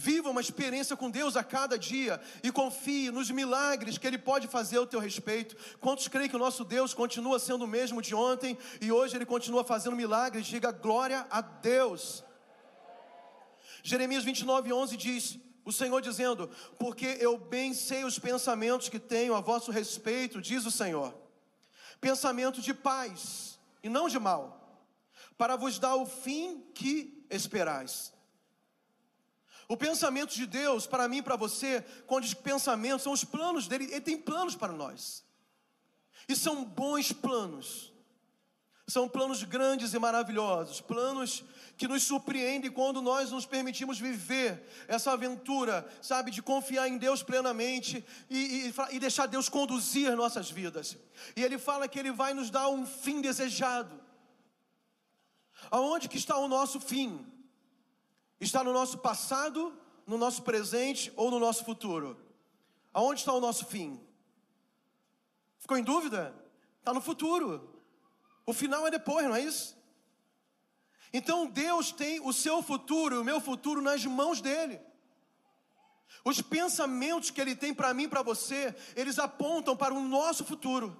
Viva 0.00 0.30
uma 0.30 0.40
experiência 0.40 0.96
com 0.96 1.10
Deus 1.10 1.36
a 1.36 1.42
cada 1.42 1.76
dia 1.76 2.20
e 2.44 2.52
confie 2.52 3.10
nos 3.10 3.32
milagres 3.32 3.98
que 3.98 4.06
Ele 4.06 4.16
pode 4.16 4.46
fazer 4.46 4.76
ao 4.76 4.86
teu 4.86 5.00
respeito. 5.00 5.56
Quantos 5.80 6.06
creem 6.06 6.28
que 6.28 6.36
o 6.36 6.38
nosso 6.38 6.64
Deus 6.64 6.94
continua 6.94 7.40
sendo 7.40 7.64
o 7.64 7.66
mesmo 7.66 8.00
de 8.00 8.14
ontem 8.14 8.56
e 8.80 8.92
hoje 8.92 9.16
Ele 9.16 9.26
continua 9.26 9.64
fazendo 9.64 9.96
milagres? 9.96 10.46
Diga 10.46 10.70
glória 10.70 11.26
a 11.28 11.40
Deus. 11.40 12.22
Jeremias 13.82 14.22
29, 14.22 14.72
11 14.72 14.96
diz: 14.96 15.36
O 15.64 15.72
Senhor 15.72 16.00
dizendo, 16.00 16.48
porque 16.78 17.18
eu 17.18 17.36
bem 17.36 17.74
sei 17.74 18.04
os 18.04 18.20
pensamentos 18.20 18.88
que 18.88 19.00
tenho 19.00 19.34
a 19.34 19.40
vosso 19.40 19.72
respeito, 19.72 20.40
diz 20.40 20.64
o 20.64 20.70
Senhor, 20.70 21.12
pensamento 22.00 22.62
de 22.62 22.72
paz 22.72 23.58
e 23.82 23.88
não 23.88 24.08
de 24.08 24.20
mal, 24.20 24.80
para 25.36 25.56
vos 25.56 25.76
dar 25.80 25.96
o 25.96 26.06
fim 26.06 26.64
que 26.72 27.26
esperais. 27.28 28.16
O 29.68 29.76
pensamento 29.76 30.34
de 30.34 30.46
Deus, 30.46 30.86
para 30.86 31.06
mim 31.06 31.18
e 31.18 31.22
para 31.22 31.36
você, 31.36 31.84
quando 32.06 32.24
diz 32.24 32.32
pensamentos, 32.32 33.02
são 33.02 33.12
os 33.12 33.22
planos 33.22 33.68
dele, 33.68 33.84
ele 33.84 34.00
tem 34.00 34.16
planos 34.16 34.56
para 34.56 34.72
nós. 34.72 35.22
E 36.26 36.34
são 36.34 36.64
bons 36.64 37.12
planos. 37.12 37.92
São 38.86 39.06
planos 39.06 39.42
grandes 39.42 39.92
e 39.92 39.98
maravilhosos, 39.98 40.80
planos 40.80 41.44
que 41.76 41.86
nos 41.86 42.04
surpreendem 42.04 42.70
quando 42.70 43.02
nós 43.02 43.30
nos 43.30 43.44
permitimos 43.44 44.00
viver 44.00 44.66
essa 44.88 45.12
aventura, 45.12 45.86
sabe, 46.00 46.30
de 46.30 46.40
confiar 46.40 46.88
em 46.88 46.96
Deus 46.96 47.22
plenamente 47.22 48.02
e, 48.30 48.72
e, 48.90 48.96
e 48.96 48.98
deixar 48.98 49.26
Deus 49.26 49.50
conduzir 49.50 50.16
nossas 50.16 50.50
vidas. 50.50 50.96
E 51.36 51.44
Ele 51.44 51.58
fala 51.58 51.86
que 51.86 51.98
Ele 51.98 52.10
vai 52.10 52.32
nos 52.32 52.48
dar 52.48 52.70
um 52.70 52.86
fim 52.86 53.20
desejado. 53.20 54.00
Aonde 55.70 56.08
que 56.08 56.16
está 56.16 56.38
o 56.38 56.48
nosso 56.48 56.80
fim? 56.80 57.37
Está 58.40 58.62
no 58.62 58.72
nosso 58.72 58.98
passado, 58.98 59.76
no 60.06 60.16
nosso 60.16 60.42
presente 60.42 61.12
ou 61.16 61.30
no 61.30 61.40
nosso 61.40 61.64
futuro? 61.64 62.16
Aonde 62.92 63.20
está 63.20 63.32
o 63.32 63.40
nosso 63.40 63.66
fim? 63.66 64.00
Ficou 65.58 65.76
em 65.76 65.82
dúvida? 65.82 66.34
Está 66.78 66.94
no 66.94 67.00
futuro. 67.00 67.82
O 68.46 68.52
final 68.52 68.86
é 68.86 68.90
depois, 68.90 69.26
não 69.26 69.34
é 69.34 69.42
isso? 69.42 69.76
Então 71.12 71.46
Deus 71.46 71.90
tem 71.90 72.20
o 72.20 72.32
seu 72.32 72.62
futuro 72.62 73.16
e 73.16 73.18
o 73.18 73.24
meu 73.24 73.40
futuro 73.40 73.82
nas 73.82 74.04
mãos 74.04 74.40
dele. 74.40 74.80
Os 76.24 76.40
pensamentos 76.40 77.30
que 77.30 77.40
ele 77.40 77.56
tem 77.56 77.74
para 77.74 77.92
mim 77.92 78.04
e 78.04 78.08
para 78.08 78.22
você, 78.22 78.74
eles 78.94 79.18
apontam 79.18 79.76
para 79.76 79.92
o 79.92 80.00
nosso 80.00 80.44
futuro. 80.44 80.96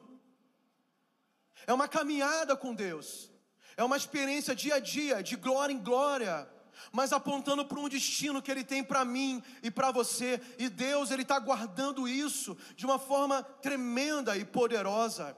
É 1.66 1.73
uma 1.73 1.87
caminhada 1.87 2.57
com 2.57 2.75
Deus. 2.75 3.30
É 3.76 3.85
uma 3.85 3.97
experiência 3.97 4.57
dia 4.57 4.75
a 4.75 4.80
dia, 4.80 5.23
de 5.23 5.37
glória 5.37 5.73
em 5.73 5.78
glória 5.78 6.58
mas 6.92 7.12
apontando 7.12 7.64
para 7.64 7.78
um 7.78 7.88
destino 7.88 8.42
que 8.42 8.50
Ele 8.50 8.64
tem 8.64 8.82
para 8.82 9.04
mim 9.04 9.42
e 9.62 9.70
para 9.70 9.90
você. 9.90 10.40
E 10.58 10.68
Deus, 10.68 11.11
Ele 11.11 11.23
está 11.23 11.38
guardando 11.38 12.08
isso 12.08 12.56
de 12.76 12.85
uma 12.85 12.99
forma 12.99 13.42
tremenda 13.42 14.37
e 14.37 14.44
poderosa. 14.44 15.37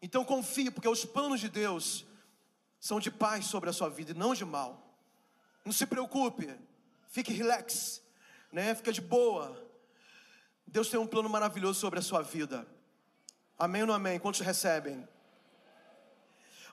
Então 0.00 0.24
confie, 0.24 0.70
porque 0.70 0.88
os 0.88 1.04
planos 1.04 1.40
de 1.40 1.48
Deus 1.48 2.04
são 2.80 2.98
de 2.98 3.10
paz 3.10 3.46
sobre 3.46 3.70
a 3.70 3.72
sua 3.72 3.88
vida 3.88 4.10
e 4.10 4.14
não 4.14 4.34
de 4.34 4.44
mal. 4.44 4.96
Não 5.64 5.72
se 5.72 5.86
preocupe, 5.86 6.52
fique 7.08 7.32
relax, 7.32 8.02
né? 8.50 8.74
Fica 8.74 8.92
de 8.92 9.00
boa. 9.00 9.56
Deus 10.66 10.88
tem 10.88 10.98
um 10.98 11.06
plano 11.06 11.28
maravilhoso 11.28 11.78
sobre 11.78 12.00
a 12.00 12.02
sua 12.02 12.22
vida. 12.22 12.66
Amém 13.58 13.82
ou 13.82 13.86
não 13.86 13.94
amém? 13.94 14.18
Quantos 14.18 14.40
recebem? 14.40 15.06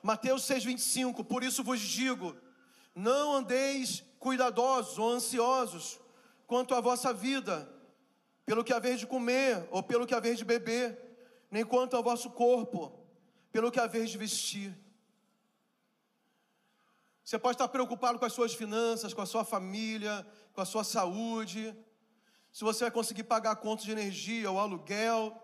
Mateus 0.02 0.42
6,25, 0.42 1.24
por 1.24 1.44
isso 1.44 1.62
vos 1.62 1.78
digo 1.78 2.34
não 2.94 3.34
andeis 3.34 4.02
cuidadosos 4.18 4.98
ou 4.98 5.10
ansiosos 5.10 6.00
quanto 6.46 6.74
à 6.74 6.80
vossa 6.80 7.12
vida, 7.12 7.72
pelo 8.44 8.64
que 8.64 8.72
haver 8.72 8.96
de 8.96 9.06
comer 9.06 9.68
ou 9.70 9.82
pelo 9.82 10.06
que 10.06 10.14
haver 10.14 10.34
de 10.34 10.44
beber, 10.44 10.98
nem 11.50 11.64
quanto 11.64 11.96
ao 11.96 12.02
vosso 12.02 12.30
corpo, 12.30 12.98
pelo 13.52 13.70
que 13.70 13.80
haveis 13.80 14.10
de 14.10 14.18
vestir. 14.18 14.76
Você 17.24 17.38
pode 17.38 17.54
estar 17.54 17.68
preocupado 17.68 18.18
com 18.18 18.24
as 18.24 18.32
suas 18.32 18.54
finanças, 18.54 19.14
com 19.14 19.22
a 19.22 19.26
sua 19.26 19.44
família, 19.44 20.26
com 20.52 20.60
a 20.60 20.64
sua 20.64 20.82
saúde, 20.82 21.76
se 22.52 22.64
você 22.64 22.84
vai 22.84 22.90
conseguir 22.90 23.24
pagar 23.24 23.52
a 23.52 23.56
conta 23.56 23.84
de 23.84 23.92
energia, 23.92 24.50
o 24.50 24.58
aluguel, 24.58 25.40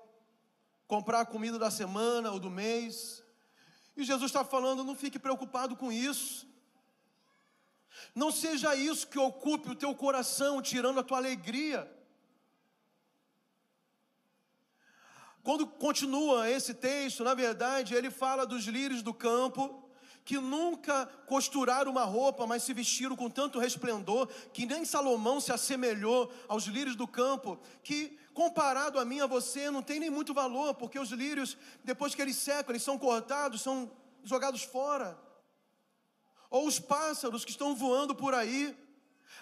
comprar 0.87 1.21
a 1.21 1.26
comida 1.26 1.59
da 1.59 1.71
semana 1.71 2.33
ou 2.33 2.41
do 2.41 2.50
mês. 2.50 3.23
E 3.97 4.05
Jesus 4.05 4.31
está 4.31 4.45
falando: 4.45 4.85
não 4.85 4.97
fique 4.97 5.19
preocupado 5.19 5.76
com 5.76 5.93
isso. 5.93 6.47
Não 8.15 8.31
seja 8.31 8.75
isso 8.75 9.07
que 9.07 9.19
ocupe 9.19 9.71
o 9.71 9.75
teu 9.75 9.95
coração, 9.95 10.62
tirando 10.62 11.00
a 11.00 11.03
tua 11.03 11.19
alegria. 11.19 11.91
Quando 15.43 15.67
continua 15.67 16.50
esse 16.50 16.75
texto, 16.75 17.23
na 17.23 17.33
verdade, 17.33 17.95
ele 17.95 18.11
fala 18.11 18.45
dos 18.45 18.65
lírios 18.65 19.00
do 19.00 19.15
campo, 19.15 19.85
que 20.25 20.38
nunca 20.38 21.07
costuraram 21.25 21.93
uma 21.93 22.03
roupa, 22.03 22.49
mas 22.49 22.65
se 22.65 22.75
vestiram 22.75 23.15
com 23.15 23.31
tanto 23.31 23.61
resplendor, 23.61 24.26
que 24.53 24.67
nem 24.67 24.85
Salomão 24.85 25.41
se 25.41 25.53
assemelhou 25.53 26.33
aos 26.49 26.65
lírios 26.65 26.97
do 26.97 27.07
campo, 27.07 27.61
que 27.85 28.19
comparado 28.35 28.99
a 28.99 29.05
mim, 29.05 29.21
a 29.21 29.26
você, 29.26 29.71
não 29.71 29.83
tem 29.83 30.00
nem 30.00 30.11
muito 30.11 30.35
valor, 30.35 30.75
porque 30.75 30.99
os 30.99 31.11
lírios, 31.11 31.57
depois 31.85 32.12
que 32.12 32.21
eles 32.21 32.35
secam, 32.35 32.73
eles 32.73 32.83
são 32.83 32.99
cortados, 32.99 33.62
são 33.62 33.88
jogados 34.25 34.65
fora. 34.65 35.17
Ou 36.50 36.67
os 36.67 36.79
pássaros 36.79 37.45
que 37.45 37.50
estão 37.50 37.75
voando 37.75 38.15
por 38.15 38.35
aí. 38.35 38.76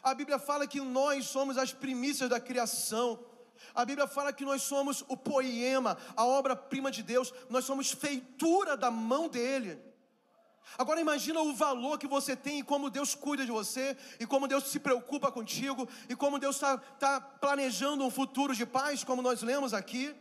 A 0.02 0.14
Bíblia 0.14 0.38
fala 0.38 0.66
que 0.66 0.80
nós 0.80 1.26
somos 1.26 1.56
as 1.56 1.72
primícias 1.72 2.28
da 2.28 2.40
criação. 2.40 3.24
A 3.74 3.84
Bíblia 3.84 4.06
fala 4.06 4.32
que 4.32 4.44
nós 4.44 4.62
somos 4.62 5.04
o 5.08 5.16
poema, 5.16 5.96
a 6.16 6.24
obra-prima 6.24 6.90
de 6.90 7.02
Deus, 7.02 7.32
nós 7.48 7.64
somos 7.64 7.90
feitura 7.90 8.76
da 8.76 8.90
mão 8.90 9.28
dele. 9.28 9.80
Agora 10.76 11.00
imagina 11.00 11.40
o 11.40 11.54
valor 11.54 11.98
que 11.98 12.06
você 12.06 12.34
tem 12.34 12.60
e 12.60 12.64
como 12.64 12.90
Deus 12.90 13.14
cuida 13.14 13.44
de 13.44 13.52
você, 13.52 13.96
e 14.18 14.26
como 14.26 14.48
Deus 14.48 14.64
se 14.64 14.80
preocupa 14.80 15.30
contigo, 15.30 15.88
e 16.08 16.16
como 16.16 16.38
Deus 16.38 16.56
está 16.56 16.78
tá 16.78 17.20
planejando 17.20 18.04
um 18.04 18.10
futuro 18.10 18.54
de 18.54 18.66
paz, 18.66 19.04
como 19.04 19.22
nós 19.22 19.42
lemos 19.42 19.72
aqui. 19.72 20.14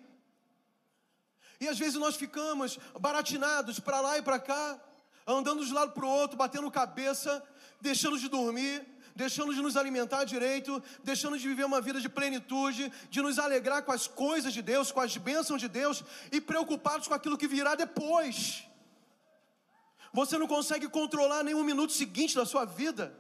E 1.60 1.68
às 1.68 1.80
vezes 1.80 1.96
nós 1.96 2.16
ficamos 2.16 2.78
baratinados 3.00 3.80
para 3.80 4.02
lá 4.02 4.18
e 4.18 4.22
para 4.22 4.40
cá, 4.40 4.80
andando 5.28 5.66
de 5.66 5.74
lado 5.74 5.92
para 5.92 6.06
o 6.06 6.10
outro, 6.10 6.38
batendo 6.38 6.70
cabeça, 6.70 7.44
deixando 7.80 8.18
de 8.18 8.30
dormir, 8.30 8.86
deixando 9.16 9.54
de 9.54 9.62
nos 9.62 9.78
alimentar 9.78 10.24
direito, 10.24 10.82
deixando 11.04 11.38
de 11.38 11.48
viver 11.48 11.66
uma 11.66 11.82
vida 11.82 12.02
de 12.02 12.10
plenitude, 12.10 12.92
de 13.10 13.22
nos 13.22 13.38
alegrar 13.40 13.84
com 13.84 13.92
as 13.92 14.08
coisas 14.08 14.54
de 14.54 14.62
Deus, 14.62 14.92
com 14.92 15.00
as 15.00 15.16
bênçãos 15.18 15.62
de 15.62 15.68
Deus, 15.68 16.04
e 16.32 16.42
preocupados 16.42 17.08
com 17.08 17.14
aquilo 17.14 17.38
que 17.38 17.48
virá 17.48 17.76
depois. 17.76 18.66
Você 20.12 20.38
não 20.38 20.48
consegue 20.48 20.88
controlar 20.88 21.44
nenhum 21.44 21.64
minuto 21.64 21.94
seguinte 21.94 22.36
da 22.36 22.46
sua 22.46 22.66
vida. 22.66 23.18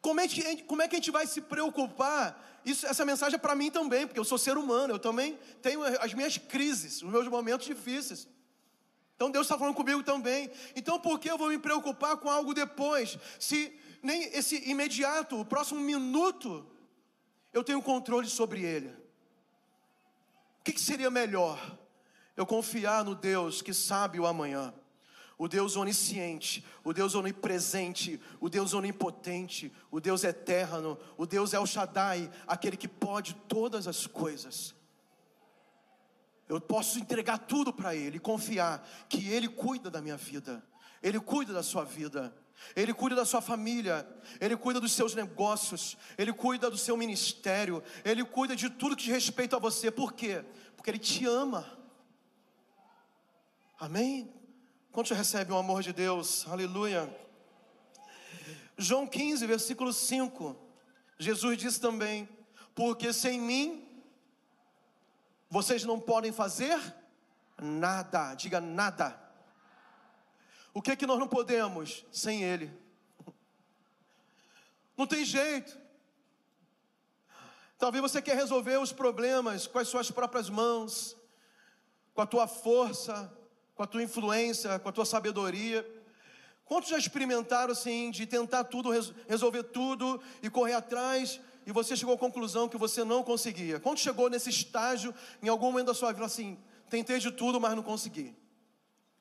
Como 0.00 0.20
é, 0.20 0.28
que, 0.28 0.62
como 0.62 0.82
é 0.82 0.88
que 0.88 0.96
a 0.96 0.98
gente 0.98 1.10
vai 1.10 1.26
se 1.26 1.40
preocupar? 1.40 2.60
Isso, 2.64 2.86
essa 2.86 3.04
mensagem 3.04 3.36
é 3.36 3.38
para 3.38 3.54
mim 3.54 3.70
também, 3.70 4.06
porque 4.06 4.20
eu 4.20 4.24
sou 4.24 4.38
ser 4.38 4.56
humano, 4.56 4.94
eu 4.94 4.98
também 4.98 5.38
tenho 5.60 5.82
as 5.82 6.14
minhas 6.14 6.38
crises, 6.38 7.02
os 7.02 7.10
meus 7.10 7.26
momentos 7.28 7.66
difíceis. 7.66 8.28
Então 9.16 9.30
Deus 9.30 9.46
está 9.46 9.58
falando 9.58 9.74
comigo 9.74 10.02
também. 10.02 10.50
Então 10.76 11.00
por 11.00 11.18
que 11.18 11.28
eu 11.28 11.36
vou 11.38 11.48
me 11.48 11.58
preocupar 11.58 12.16
com 12.18 12.30
algo 12.30 12.54
depois? 12.54 13.18
Se 13.40 13.76
nem 14.02 14.22
esse 14.34 14.70
imediato, 14.70 15.40
o 15.40 15.44
próximo 15.44 15.80
minuto, 15.80 16.64
eu 17.52 17.64
tenho 17.64 17.82
controle 17.82 18.28
sobre 18.28 18.62
ele. 18.62 18.88
O 20.60 20.64
que, 20.64 20.72
que 20.72 20.80
seria 20.80 21.10
melhor? 21.10 21.58
eu 22.36 22.44
confiar 22.44 23.04
no 23.04 23.14
Deus 23.14 23.62
que 23.62 23.72
sabe 23.72 24.20
o 24.20 24.26
amanhã, 24.26 24.72
o 25.38 25.48
Deus 25.48 25.76
onisciente, 25.76 26.64
o 26.84 26.92
Deus 26.92 27.14
onipresente, 27.14 28.20
o 28.40 28.48
Deus 28.48 28.74
onipotente, 28.74 29.72
o 29.90 30.00
Deus 30.00 30.22
eterno, 30.22 30.98
o 31.16 31.26
Deus 31.26 31.54
El 31.54 31.66
Shaddai, 31.66 32.30
aquele 32.46 32.76
que 32.76 32.88
pode 32.88 33.34
todas 33.48 33.88
as 33.88 34.06
coisas. 34.06 34.74
Eu 36.48 36.60
posso 36.60 36.98
entregar 36.98 37.38
tudo 37.38 37.72
para 37.72 37.94
Ele, 37.94 38.18
confiar 38.18 38.86
que 39.08 39.28
Ele 39.28 39.48
cuida 39.48 39.90
da 39.90 40.00
minha 40.00 40.16
vida, 40.16 40.64
Ele 41.02 41.18
cuida 41.18 41.52
da 41.52 41.62
sua 41.62 41.84
vida. 41.84 42.34
Ele 42.74 42.94
cuida 42.94 43.14
da 43.14 43.26
sua 43.26 43.42
família, 43.42 44.08
Ele 44.40 44.56
cuida 44.56 44.80
dos 44.80 44.92
seus 44.92 45.14
negócios, 45.14 45.96
Ele 46.16 46.32
cuida 46.32 46.70
do 46.70 46.78
seu 46.78 46.96
ministério, 46.96 47.82
Ele 48.02 48.24
cuida 48.24 48.56
de 48.56 48.70
tudo 48.70 48.96
que 48.96 49.04
diz 49.04 49.12
respeito 49.12 49.54
a 49.54 49.58
você. 49.58 49.90
Por 49.90 50.14
quê? 50.14 50.42
Porque 50.74 50.90
Ele 50.90 50.98
te 50.98 51.26
ama. 51.26 51.70
Amém? 53.78 54.32
Quantos 54.90 55.14
recebem 55.14 55.54
o 55.54 55.58
amor 55.58 55.82
de 55.82 55.92
Deus? 55.92 56.46
Aleluia. 56.48 57.14
João 58.78 59.06
15, 59.06 59.46
versículo 59.46 59.92
5. 59.92 60.56
Jesus 61.18 61.58
disse 61.58 61.78
também: 61.78 62.26
Porque 62.74 63.12
sem 63.12 63.38
mim 63.38 63.85
vocês 65.56 65.84
não 65.84 65.98
podem 65.98 66.32
fazer 66.32 66.78
nada. 67.58 68.34
Diga 68.34 68.60
nada. 68.60 69.18
O 70.74 70.82
que 70.82 70.90
é 70.90 70.96
que 70.96 71.06
nós 71.06 71.18
não 71.18 71.26
podemos 71.26 72.04
sem 72.12 72.44
Ele? 72.44 72.70
Não 74.98 75.06
tem 75.06 75.24
jeito. 75.24 75.78
Talvez 77.78 78.02
você 78.02 78.20
quer 78.20 78.36
resolver 78.36 78.76
os 78.76 78.92
problemas 78.92 79.66
com 79.66 79.78
as 79.78 79.88
suas 79.88 80.10
próprias 80.10 80.50
mãos, 80.50 81.16
com 82.12 82.20
a 82.20 82.26
tua 82.26 82.46
força, 82.46 83.34
com 83.74 83.82
a 83.82 83.86
tua 83.86 84.02
influência, 84.02 84.78
com 84.78 84.90
a 84.90 84.92
tua 84.92 85.06
sabedoria. 85.06 85.88
Quantos 86.66 86.90
já 86.90 86.98
experimentaram 86.98 87.72
assim 87.72 88.10
de 88.10 88.26
tentar 88.26 88.64
tudo, 88.64 88.90
resolver 89.26 89.62
tudo 89.62 90.20
e 90.42 90.50
correr 90.50 90.74
atrás 90.74 91.40
e 91.66 91.72
você 91.72 91.96
chegou 91.96 92.14
à 92.14 92.18
conclusão 92.18 92.68
que 92.68 92.78
você 92.78 93.02
não 93.02 93.24
conseguia? 93.24 93.80
Quantos 93.80 94.04
chegou 94.04 94.30
nesse 94.30 94.48
estágio 94.48 95.12
em 95.42 95.48
algum 95.48 95.66
momento 95.66 95.88
da 95.88 95.94
sua 95.94 96.12
vida 96.12 96.24
assim, 96.24 96.56
tentei 96.88 97.18
de 97.18 97.32
tudo, 97.32 97.60
mas 97.60 97.74
não 97.74 97.82
consegui? 97.82 98.36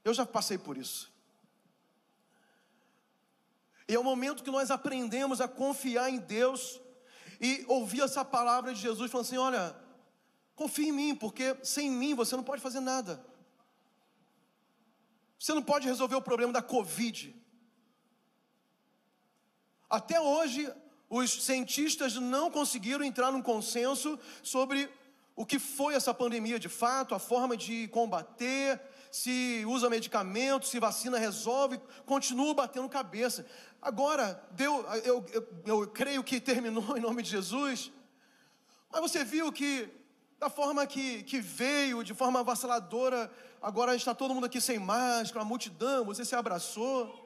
Eu 0.03 0.13
já 0.13 0.27
passei 0.27 0.55
por 0.55 0.77
isso. 0.77 1.11
E 3.87 3.95
é 3.95 3.99
o 3.99 4.03
momento 4.03 4.43
que 4.43 4.51
nós 4.51 4.69
aprendemos 4.69 5.41
a 5.41 5.47
confiar 5.47 6.11
em 6.11 6.19
Deus 6.19 6.79
e 7.41 7.65
ouvir 7.67 8.01
essa 8.01 8.23
palavra 8.23 8.75
de 8.75 8.79
Jesus 8.79 9.09
falando 9.11 9.25
assim: 9.25 9.37
olha, 9.37 9.75
confie 10.55 10.89
em 10.89 10.91
mim, 10.91 11.15
porque 11.15 11.57
sem 11.63 11.89
mim 11.89 12.13
você 12.13 12.35
não 12.35 12.43
pode 12.43 12.61
fazer 12.61 12.79
nada. 12.79 13.25
Você 15.39 15.51
não 15.51 15.63
pode 15.63 15.87
resolver 15.87 16.15
o 16.15 16.21
problema 16.21 16.53
da 16.53 16.61
Covid. 16.61 17.35
Até 19.89 20.19
hoje, 20.19 20.71
os 21.09 21.43
cientistas 21.43 22.15
não 22.15 22.49
conseguiram 22.49 23.03
entrar 23.03 23.31
num 23.31 23.41
consenso 23.41 24.19
sobre 24.41 24.89
o 25.35 25.45
que 25.45 25.59
foi 25.59 25.93
essa 25.93 26.13
pandemia 26.13 26.57
de 26.57 26.69
fato, 26.69 27.13
a 27.13 27.19
forma 27.19 27.57
de 27.57 27.87
combater, 27.89 28.79
se 29.11 29.63
usa 29.67 29.89
medicamento, 29.89 30.65
se 30.65 30.79
vacina 30.79 31.17
resolve, 31.17 31.79
continua 32.05 32.53
batendo 32.53 32.89
cabeça. 32.89 33.45
Agora, 33.81 34.41
deu, 34.51 34.85
eu, 35.03 35.25
eu, 35.31 35.47
eu 35.65 35.87
creio 35.87 36.23
que 36.23 36.39
terminou 36.39 36.97
em 36.97 37.01
nome 37.01 37.21
de 37.21 37.29
Jesus, 37.29 37.91
mas 38.91 39.01
você 39.01 39.23
viu 39.23 39.51
que, 39.51 39.89
da 40.39 40.49
forma 40.49 40.87
que, 40.87 41.23
que 41.23 41.39
veio, 41.39 42.03
de 42.03 42.13
forma 42.13 42.39
avassaladora, 42.39 43.31
agora 43.61 43.95
está 43.95 44.15
todo 44.15 44.33
mundo 44.33 44.45
aqui 44.45 44.59
sem 44.61 44.79
máscara, 44.79 45.41
a 45.41 45.45
multidão, 45.45 46.05
você 46.05 46.23
se 46.25 46.35
abraçou. 46.35 47.24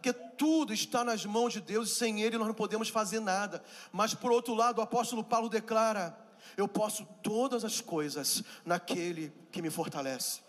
Porque 0.00 0.14
tudo 0.14 0.72
está 0.72 1.04
nas 1.04 1.26
mãos 1.26 1.52
de 1.52 1.60
Deus 1.60 1.90
e 1.90 1.94
sem 1.94 2.22
Ele 2.22 2.38
nós 2.38 2.46
não 2.46 2.54
podemos 2.54 2.88
fazer 2.88 3.20
nada. 3.20 3.62
Mas 3.92 4.14
por 4.14 4.32
outro 4.32 4.54
lado, 4.54 4.78
o 4.78 4.82
apóstolo 4.82 5.22
Paulo 5.22 5.50
declara: 5.50 6.18
Eu 6.56 6.66
posso 6.66 7.04
todas 7.22 7.66
as 7.66 7.82
coisas 7.82 8.42
naquele 8.64 9.30
que 9.52 9.60
me 9.60 9.68
fortalece. 9.68 10.40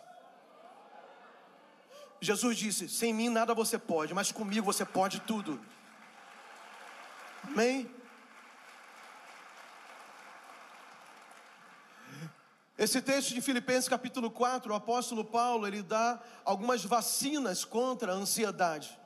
Jesus 2.22 2.58
disse: 2.58 2.88
Sem 2.88 3.14
mim 3.14 3.28
nada 3.28 3.54
você 3.54 3.78
pode, 3.78 4.14
mas 4.14 4.32
comigo 4.32 4.66
você 4.66 4.86
pode 4.86 5.20
tudo. 5.20 5.60
Amém? 7.44 7.94
Esse 12.78 13.02
texto 13.02 13.34
de 13.34 13.42
Filipenses 13.42 13.90
capítulo 13.90 14.32
4, 14.32 14.72
o 14.72 14.76
apóstolo 14.78 15.26
Paulo, 15.26 15.68
ele 15.68 15.84
dá 15.84 16.22
algumas 16.46 16.86
vacinas 16.86 17.66
contra 17.66 18.14
a 18.14 18.16
ansiedade. 18.16 19.01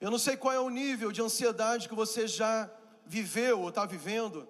Eu 0.00 0.10
não 0.10 0.18
sei 0.18 0.36
qual 0.36 0.52
é 0.52 0.60
o 0.60 0.68
nível 0.68 1.10
de 1.10 1.22
ansiedade 1.22 1.88
que 1.88 1.94
você 1.94 2.28
já 2.28 2.70
viveu 3.06 3.60
ou 3.60 3.70
está 3.70 3.86
vivendo. 3.86 4.46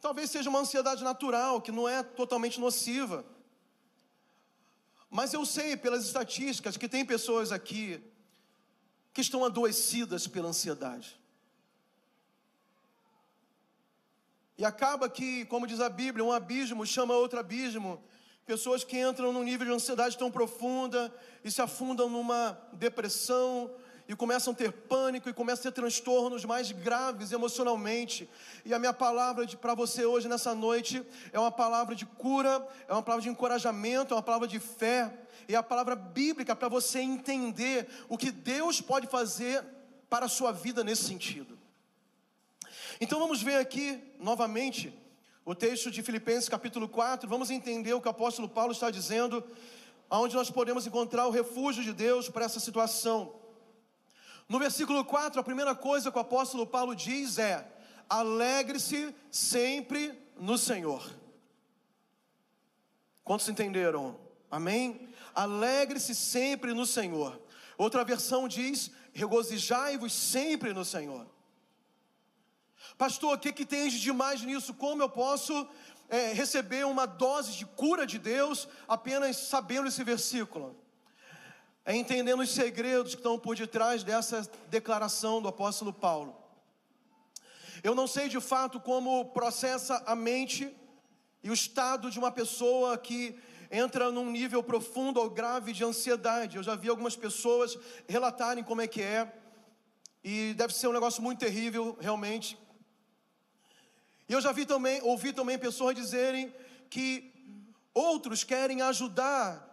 Talvez 0.00 0.30
seja 0.30 0.50
uma 0.50 0.60
ansiedade 0.60 1.04
natural, 1.04 1.60
que 1.60 1.70
não 1.70 1.88
é 1.88 2.02
totalmente 2.02 2.58
nociva. 2.58 3.24
Mas 5.10 5.32
eu 5.32 5.44
sei 5.46 5.76
pelas 5.76 6.04
estatísticas 6.04 6.76
que 6.76 6.88
tem 6.88 7.04
pessoas 7.04 7.52
aqui 7.52 8.02
que 9.12 9.20
estão 9.20 9.44
adoecidas 9.44 10.26
pela 10.26 10.48
ansiedade. 10.48 11.18
E 14.56 14.64
acaba 14.64 15.08
que, 15.08 15.44
como 15.46 15.66
diz 15.68 15.80
a 15.80 15.88
Bíblia, 15.88 16.24
um 16.24 16.32
abismo 16.32 16.84
chama 16.84 17.14
outro 17.14 17.38
abismo. 17.38 18.02
Pessoas 18.44 18.82
que 18.82 18.98
entram 18.98 19.32
num 19.32 19.44
nível 19.44 19.66
de 19.66 19.72
ansiedade 19.72 20.18
tão 20.18 20.30
profunda 20.30 21.14
e 21.44 21.50
se 21.50 21.62
afundam 21.62 22.08
numa 22.08 22.58
depressão 22.72 23.70
e 24.08 24.16
começam 24.16 24.54
a 24.54 24.56
ter 24.56 24.72
pânico 24.72 25.28
e 25.28 25.34
começam 25.34 25.60
a 25.60 25.64
ter 25.64 25.72
transtornos 25.78 26.46
mais 26.46 26.72
graves 26.72 27.30
emocionalmente. 27.30 28.26
E 28.64 28.72
a 28.72 28.78
minha 28.78 28.94
palavra 28.94 29.46
para 29.48 29.74
você 29.74 30.06
hoje, 30.06 30.26
nessa 30.26 30.54
noite, 30.54 31.04
é 31.30 31.38
uma 31.38 31.52
palavra 31.52 31.94
de 31.94 32.06
cura, 32.06 32.66
é 32.88 32.92
uma 32.94 33.02
palavra 33.02 33.22
de 33.22 33.28
encorajamento, 33.28 34.14
é 34.14 34.16
uma 34.16 34.22
palavra 34.22 34.48
de 34.48 34.58
fé, 34.58 35.12
é 35.46 35.54
a 35.54 35.62
palavra 35.62 35.94
bíblica 35.94 36.56
para 36.56 36.68
você 36.68 37.00
entender 37.00 37.86
o 38.08 38.16
que 38.16 38.30
Deus 38.30 38.80
pode 38.80 39.06
fazer 39.06 39.62
para 40.08 40.24
a 40.24 40.28
sua 40.28 40.52
vida 40.52 40.82
nesse 40.82 41.04
sentido. 41.04 41.58
Então 42.98 43.18
vamos 43.18 43.42
ver 43.42 43.56
aqui 43.56 44.02
novamente 44.18 44.90
o 45.44 45.54
texto 45.54 45.90
de 45.90 46.02
Filipenses 46.02 46.48
capítulo 46.48 46.88
4, 46.88 47.28
vamos 47.28 47.50
entender 47.50 47.92
o 47.92 48.00
que 48.00 48.08
o 48.08 48.10
apóstolo 48.10 48.48
Paulo 48.48 48.72
está 48.72 48.90
dizendo, 48.90 49.44
aonde 50.08 50.34
nós 50.34 50.50
podemos 50.50 50.86
encontrar 50.86 51.26
o 51.26 51.30
refúgio 51.30 51.84
de 51.84 51.92
Deus 51.92 52.30
para 52.30 52.46
essa 52.46 52.58
situação. 52.58 53.47
No 54.48 54.58
versículo 54.58 55.04
4, 55.04 55.40
a 55.40 55.44
primeira 55.44 55.74
coisa 55.74 56.10
que 56.10 56.16
o 56.16 56.20
apóstolo 56.20 56.66
Paulo 56.66 56.96
diz 56.96 57.38
é: 57.38 57.70
alegre-se 58.08 59.14
sempre 59.30 60.18
no 60.38 60.56
Senhor. 60.56 61.14
Quantos 63.22 63.48
entenderam? 63.48 64.18
Amém? 64.50 65.06
Alegre-se 65.34 66.14
sempre 66.14 66.72
no 66.72 66.86
Senhor. 66.86 67.38
Outra 67.76 68.02
versão 68.04 68.48
diz: 68.48 68.90
regozijai-vos 69.12 70.12
sempre 70.14 70.72
no 70.72 70.84
Senhor. 70.84 71.26
Pastor, 72.96 73.36
o 73.36 73.38
que, 73.38 73.52
que 73.52 73.66
tem 73.66 73.88
de 73.90 74.00
demais 74.00 74.40
nisso? 74.42 74.72
Como 74.72 75.02
eu 75.02 75.10
posso 75.10 75.68
é, 76.08 76.32
receber 76.32 76.86
uma 76.86 77.04
dose 77.04 77.52
de 77.52 77.66
cura 77.66 78.06
de 78.06 78.18
Deus 78.18 78.66
apenas 78.88 79.36
sabendo 79.36 79.88
esse 79.88 80.02
versículo? 80.02 80.74
É 81.88 81.96
entendendo 81.96 82.40
os 82.40 82.50
segredos 82.50 83.14
que 83.14 83.20
estão 83.20 83.38
por 83.38 83.56
detrás 83.56 84.04
dessa 84.04 84.42
declaração 84.68 85.40
do 85.40 85.48
apóstolo 85.48 85.90
Paulo. 85.90 86.36
Eu 87.82 87.94
não 87.94 88.06
sei 88.06 88.28
de 88.28 88.38
fato 88.42 88.78
como 88.78 89.24
processa 89.30 90.02
a 90.04 90.14
mente 90.14 90.70
e 91.42 91.48
o 91.48 91.54
estado 91.54 92.10
de 92.10 92.18
uma 92.18 92.30
pessoa 92.30 92.98
que 92.98 93.40
entra 93.70 94.12
num 94.12 94.30
nível 94.30 94.62
profundo 94.62 95.18
ou 95.18 95.30
grave 95.30 95.72
de 95.72 95.82
ansiedade. 95.82 96.58
Eu 96.58 96.62
já 96.62 96.76
vi 96.76 96.90
algumas 96.90 97.16
pessoas 97.16 97.78
relatarem 98.06 98.62
como 98.62 98.82
é 98.82 98.86
que 98.86 99.00
é, 99.00 99.32
e 100.22 100.52
deve 100.58 100.74
ser 100.74 100.88
um 100.88 100.92
negócio 100.92 101.22
muito 101.22 101.38
terrível, 101.38 101.96
realmente. 101.98 102.58
E 104.28 104.34
eu 104.34 104.42
já 104.42 104.52
vi 104.52 104.66
também, 104.66 105.00
ouvi 105.00 105.32
também 105.32 105.58
pessoas 105.58 105.96
dizerem 105.96 106.54
que 106.90 107.32
outros 107.94 108.44
querem 108.44 108.82
ajudar 108.82 109.67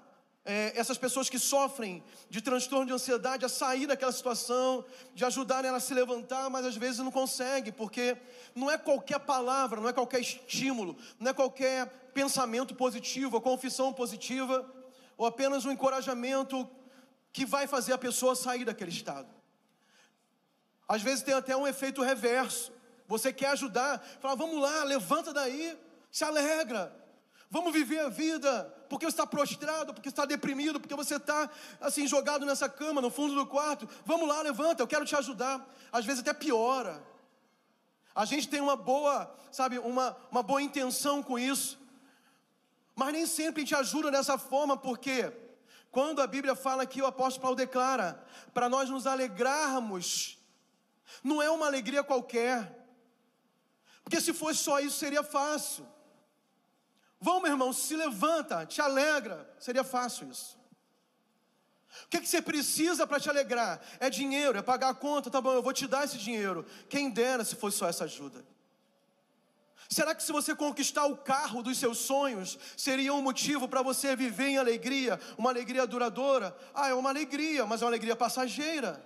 é, 0.45 0.71
essas 0.75 0.95
pessoas 0.95 1.27
que 1.27 1.39
sofrem 1.39 2.03
de 2.29 2.39
transtorno 2.39 2.85
de 2.85 2.93
ansiedade 2.93 3.43
a 3.43 3.49
sair 3.49 3.87
daquela 3.87 4.11
situação, 4.11 4.85
de 5.15 5.25
ajudar 5.25 5.65
ela 5.65 5.77
a 5.77 5.81
se 5.81 5.91
levantar, 5.93 6.51
mas 6.51 6.65
às 6.65 6.77
vezes 6.77 6.99
não 6.99 7.11
consegue, 7.11 7.71
porque 7.71 8.15
não 8.53 8.69
é 8.69 8.77
qualquer 8.77 9.19
palavra, 9.19 9.81
não 9.81 9.89
é 9.89 9.93
qualquer 9.93 10.21
estímulo, 10.21 10.95
não 11.19 11.31
é 11.31 11.33
qualquer 11.33 11.87
pensamento 12.13 12.75
positivo, 12.75 13.35
ou 13.35 13.41
confissão 13.41 13.91
positiva, 13.91 14.71
ou 15.17 15.25
apenas 15.25 15.65
um 15.65 15.71
encorajamento 15.71 16.69
que 17.33 17.43
vai 17.43 17.65
fazer 17.65 17.93
a 17.93 17.97
pessoa 17.97 18.35
sair 18.35 18.65
daquele 18.65 18.91
estado. 18.91 19.27
Às 20.87 21.01
vezes 21.01 21.23
tem 21.23 21.33
até 21.33 21.57
um 21.57 21.67
efeito 21.67 22.03
reverso. 22.03 22.71
Você 23.07 23.33
quer 23.33 23.47
ajudar, 23.47 23.99
fala, 24.21 24.35
vamos 24.35 24.61
lá, 24.61 24.83
levanta 24.83 25.33
daí, 25.33 25.77
se 26.11 26.23
alegra, 26.23 26.95
vamos 27.49 27.73
viver 27.73 27.99
a 27.99 28.09
vida, 28.09 28.71
porque 28.89 29.05
está 29.05 29.25
prostrado, 29.25 29.93
porque 29.93 30.09
está 30.09 30.25
deprimido, 30.25 30.79
porque 30.79 30.95
você 30.95 31.15
está 31.15 31.49
assim 31.81 32.07
jogado 32.07 32.45
nessa 32.45 32.69
cama, 32.69 33.01
no 33.01 33.09
fundo 33.09 33.35
do 33.35 33.45
quarto. 33.45 33.87
Vamos 34.05 34.27
lá, 34.27 34.41
levanta, 34.41 34.81
eu 34.81 34.87
quero 34.87 35.05
te 35.05 35.15
ajudar. 35.15 35.65
Às 35.91 36.05
vezes 36.05 36.21
até 36.21 36.33
piora. 36.33 37.03
A 38.13 38.23
gente 38.23 38.47
tem 38.47 38.61
uma 38.61 38.75
boa, 38.75 39.33
sabe, 39.51 39.77
uma, 39.79 40.15
uma 40.31 40.41
boa 40.41 40.61
intenção 40.61 41.21
com 41.21 41.37
isso, 41.37 41.77
mas 42.95 43.11
nem 43.11 43.25
sempre 43.25 43.61
gente 43.61 43.75
ajuda 43.75 44.09
dessa 44.09 44.37
forma, 44.37 44.77
porque 44.77 45.33
quando 45.91 46.21
a 46.21 46.27
Bíblia 46.27 46.55
fala 46.55 46.85
que 46.85 47.01
o 47.01 47.05
apóstolo 47.05 47.41
Paulo 47.41 47.57
declara 47.57 48.23
para 48.53 48.69
nós 48.69 48.89
nos 48.89 49.05
alegrarmos, 49.05 50.37
não 51.21 51.41
é 51.41 51.49
uma 51.49 51.65
alegria 51.65 52.03
qualquer, 52.03 52.87
porque 54.03 54.21
se 54.21 54.33
fosse 54.33 54.63
só 54.63 54.79
isso 54.79 54.97
seria 54.97 55.23
fácil. 55.23 55.85
Vamos, 57.19 57.43
meu 57.43 57.51
irmão, 57.51 57.73
se 57.73 57.95
levanta, 57.95 58.65
te 58.65 58.81
alegra, 58.81 59.49
seria 59.59 59.83
fácil 59.83 60.29
isso. 60.29 60.57
O 62.05 62.09
que, 62.09 62.17
é 62.17 62.19
que 62.19 62.27
você 62.27 62.41
precisa 62.41 63.07
para 63.07 63.19
te 63.19 63.29
alegrar? 63.29 63.81
É 63.99 64.09
dinheiro, 64.09 64.57
é 64.57 64.61
pagar 64.61 64.89
a 64.89 64.93
conta, 64.93 65.29
tá 65.29 65.39
bom, 65.39 65.53
eu 65.53 65.63
vou 65.63 65.73
te 65.73 65.87
dar 65.87 66.03
esse 66.03 66.17
dinheiro. 66.17 66.65
Quem 66.89 67.09
dera 67.09 67.45
se 67.45 67.55
fosse 67.55 67.77
só 67.77 67.87
essa 67.87 68.03
ajuda. 68.03 68.45
Será 69.89 70.15
que 70.15 70.23
se 70.23 70.31
você 70.31 70.55
conquistar 70.55 71.05
o 71.05 71.15
carro 71.15 71.61
dos 71.61 71.77
seus 71.77 71.99
sonhos, 71.99 72.57
seria 72.75 73.13
um 73.13 73.21
motivo 73.21 73.67
para 73.67 73.81
você 73.81 74.15
viver 74.15 74.47
em 74.47 74.57
alegria, 74.57 75.19
uma 75.37 75.51
alegria 75.51 75.85
duradoura? 75.85 76.55
Ah, 76.73 76.89
é 76.89 76.93
uma 76.93 77.09
alegria, 77.09 77.65
mas 77.65 77.81
é 77.81 77.85
uma 77.85 77.91
alegria 77.91 78.15
passageira. 78.15 79.03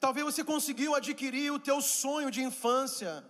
Talvez 0.00 0.24
você 0.24 0.42
conseguiu 0.42 0.94
adquirir 0.94 1.52
o 1.52 1.58
teu 1.58 1.80
sonho 1.80 2.30
de 2.30 2.42
infância. 2.42 3.24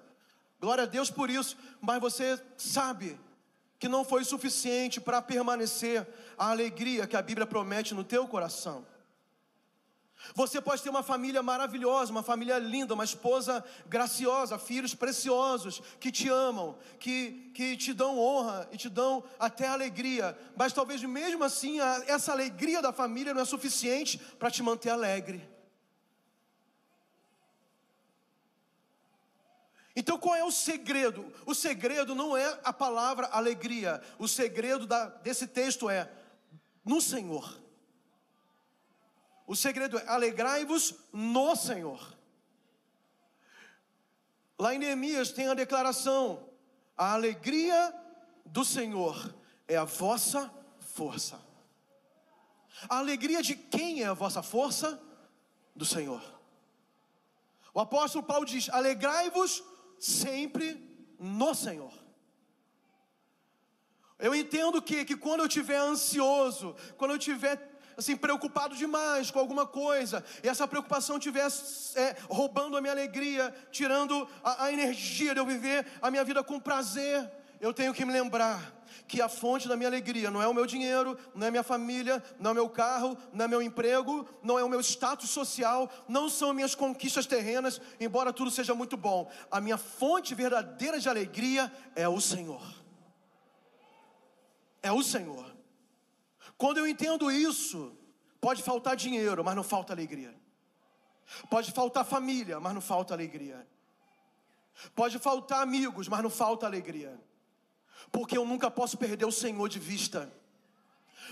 Glória 0.64 0.85
a 0.85 0.87
Deus 0.87 1.11
por 1.11 1.29
isso, 1.29 1.59
mas 1.79 2.00
você 2.00 2.42
sabe 2.57 3.20
que 3.79 3.87
não 3.87 4.03
foi 4.03 4.24
suficiente 4.24 4.98
para 4.98 5.20
permanecer 5.20 6.09
a 6.38 6.48
alegria 6.48 7.07
que 7.07 7.18
a 7.18 7.20
Bíblia 7.20 7.46
promete 7.46 7.92
no 7.92 8.03
teu 8.03 8.27
coração. 8.27 8.87
Você 10.35 10.62
pode 10.62 10.83
ter 10.83 10.88
uma 10.88 11.03
família 11.03 11.42
maravilhosa, 11.42 12.11
uma 12.11 12.22
família 12.22 12.59
linda, 12.59 12.94
uma 12.94 13.05
esposa 13.05 13.62
graciosa, 13.87 14.59
filhos 14.59 14.94
preciosos 14.94 15.83
que 16.00 16.11
te 16.11 16.31
amam, 16.31 16.79
que, 16.98 17.53
que 17.55 17.77
te 17.77 17.92
dão 17.92 18.18
honra 18.18 18.66
e 18.72 18.79
te 18.79 18.88
dão 18.88 19.22
até 19.38 19.68
alegria, 19.68 20.35
mas 20.57 20.72
talvez 20.72 21.03
mesmo 21.03 21.44
assim 21.44 21.79
essa 22.07 22.33
alegria 22.33 22.81
da 22.81 22.90
família 22.90 23.35
não 23.35 23.42
é 23.42 23.44
suficiente 23.44 24.16
para 24.38 24.50
te 24.50 24.62
manter 24.62 24.88
alegre. 24.88 25.46
Então 30.05 30.19
qual 30.19 30.35
é 30.35 30.45
o 30.45 30.51
segredo? 30.51 31.33
O 31.47 31.55
segredo 31.55 32.14
não 32.14 32.37
é 32.37 32.61
a 32.62 32.75
palavra 32.75 33.27
alegria. 33.29 34.03
O 34.19 34.29
segredo 34.29 34.87
da, 34.87 35.07
desse 35.07 35.47
texto 35.47 35.88
é 35.88 36.12
no 36.85 37.01
Senhor. 37.01 37.59
O 39.47 39.57
segredo 39.57 39.97
é 39.97 40.07
alegrai-vos 40.07 40.95
no 41.11 41.57
Senhor. 41.57 42.14
Lá 44.59 44.75
em 44.75 44.79
Neemias 44.79 45.33
tem 45.33 45.49
a 45.49 45.55
declaração: 45.55 46.51
a 46.95 47.14
alegria 47.14 47.95
do 48.45 48.62
Senhor 48.62 49.35
é 49.67 49.77
a 49.77 49.85
vossa 49.85 50.53
força. 50.81 51.40
A 52.90 52.99
alegria 52.99 53.43
de 53.43 53.55
quem 53.57 54.03
é 54.03 54.07
a 54.07 54.12
vossa 54.12 54.43
força? 54.43 55.01
Do 55.75 55.87
Senhor. 55.87 56.23
O 57.73 57.81
apóstolo 57.81 58.23
Paulo 58.23 58.45
diz: 58.45 58.69
alegrai-vos 58.69 59.64
sempre 60.05 60.79
no 61.19 61.55
Senhor. 61.55 61.93
Eu 64.19 64.35
entendo 64.35 64.83
que, 64.83 65.03
que 65.03 65.17
quando 65.17 65.40
eu 65.40 65.47
estiver 65.47 65.79
ansioso, 65.79 66.77
quando 66.99 67.12
eu 67.12 67.17
estiver 67.17 67.73
assim 67.97 68.14
preocupado 68.14 68.77
demais 68.77 69.31
com 69.31 69.38
alguma 69.38 69.67
coisa, 69.67 70.23
e 70.43 70.49
essa 70.49 70.69
preocupação 70.69 71.17
estiver 71.17 71.49
é, 71.97 72.17
roubando 72.29 72.77
a 72.77 72.83
minha 72.83 72.93
alegria, 72.93 73.55
tirando 73.71 74.29
a, 74.43 74.64
a 74.64 74.73
energia 74.73 75.33
de 75.33 75.40
eu 75.40 75.47
viver 75.47 75.87
a 76.03 76.11
minha 76.11 76.25
vida 76.25 76.45
com 76.45 76.61
prazer, 76.61 77.31
eu 77.59 77.73
tenho 77.73 77.95
que 77.95 78.05
me 78.05 78.12
lembrar 78.12 78.73
que 79.07 79.20
a 79.20 79.28
fonte 79.28 79.68
da 79.68 79.76
minha 79.76 79.88
alegria 79.88 80.30
não 80.30 80.42
é 80.42 80.48
o 80.48 80.54
meu 80.54 80.66
dinheiro, 80.66 81.18
não 81.35 81.46
é 81.46 81.50
minha 81.50 81.62
família, 81.62 82.22
não 82.38 82.50
é 82.50 82.52
o 82.52 82.54
meu 82.54 82.68
carro, 82.68 83.16
não 83.33 83.44
é 83.44 83.48
meu 83.48 83.62
emprego, 83.62 84.26
não 84.42 84.59
é 84.59 84.64
o 84.64 84.68
meu 84.68 84.80
status 84.80 85.30
social, 85.30 85.90
não 86.09 86.28
são 86.28 86.52
minhas 86.52 86.74
conquistas 86.74 87.26
terrenas, 87.26 87.80
embora 88.00 88.33
tudo 88.33 88.50
seja 88.50 88.74
muito 88.74 88.96
bom. 88.96 89.30
A 89.50 89.61
minha 89.61 89.76
fonte 89.76 90.35
verdadeira 90.35 90.98
de 90.98 91.09
alegria 91.09 91.72
é 91.94 92.09
o 92.09 92.20
Senhor. 92.20 92.62
É 94.83 94.92
o 94.92 95.02
Senhor. 95.02 95.54
Quando 96.57 96.78
eu 96.78 96.87
entendo 96.87 97.30
isso, 97.30 97.96
pode 98.40 98.62
faltar 98.62 98.96
dinheiro, 98.96 99.44
mas 99.44 99.57
não 99.57 99.62
falta 99.62 99.92
alegria. 99.92 100.35
Pode 101.48 101.72
faltar 101.72 102.04
família, 102.04 102.61
mas 102.61 102.74
não 102.74 102.80
falta 102.80 103.14
alegria. 103.14 103.66
Pode 104.94 105.18
faltar 105.18 105.62
amigos, 105.62 106.09
mas 106.09 106.22
não 106.22 106.30
falta 106.30 106.66
alegria 106.66 107.18
porque 108.11 108.37
eu 108.37 108.45
nunca 108.45 108.71
posso 108.71 108.97
perder 108.97 109.25
o 109.25 109.33
Senhor 109.33 109.69
de 109.69 109.79
vista. 109.79 110.33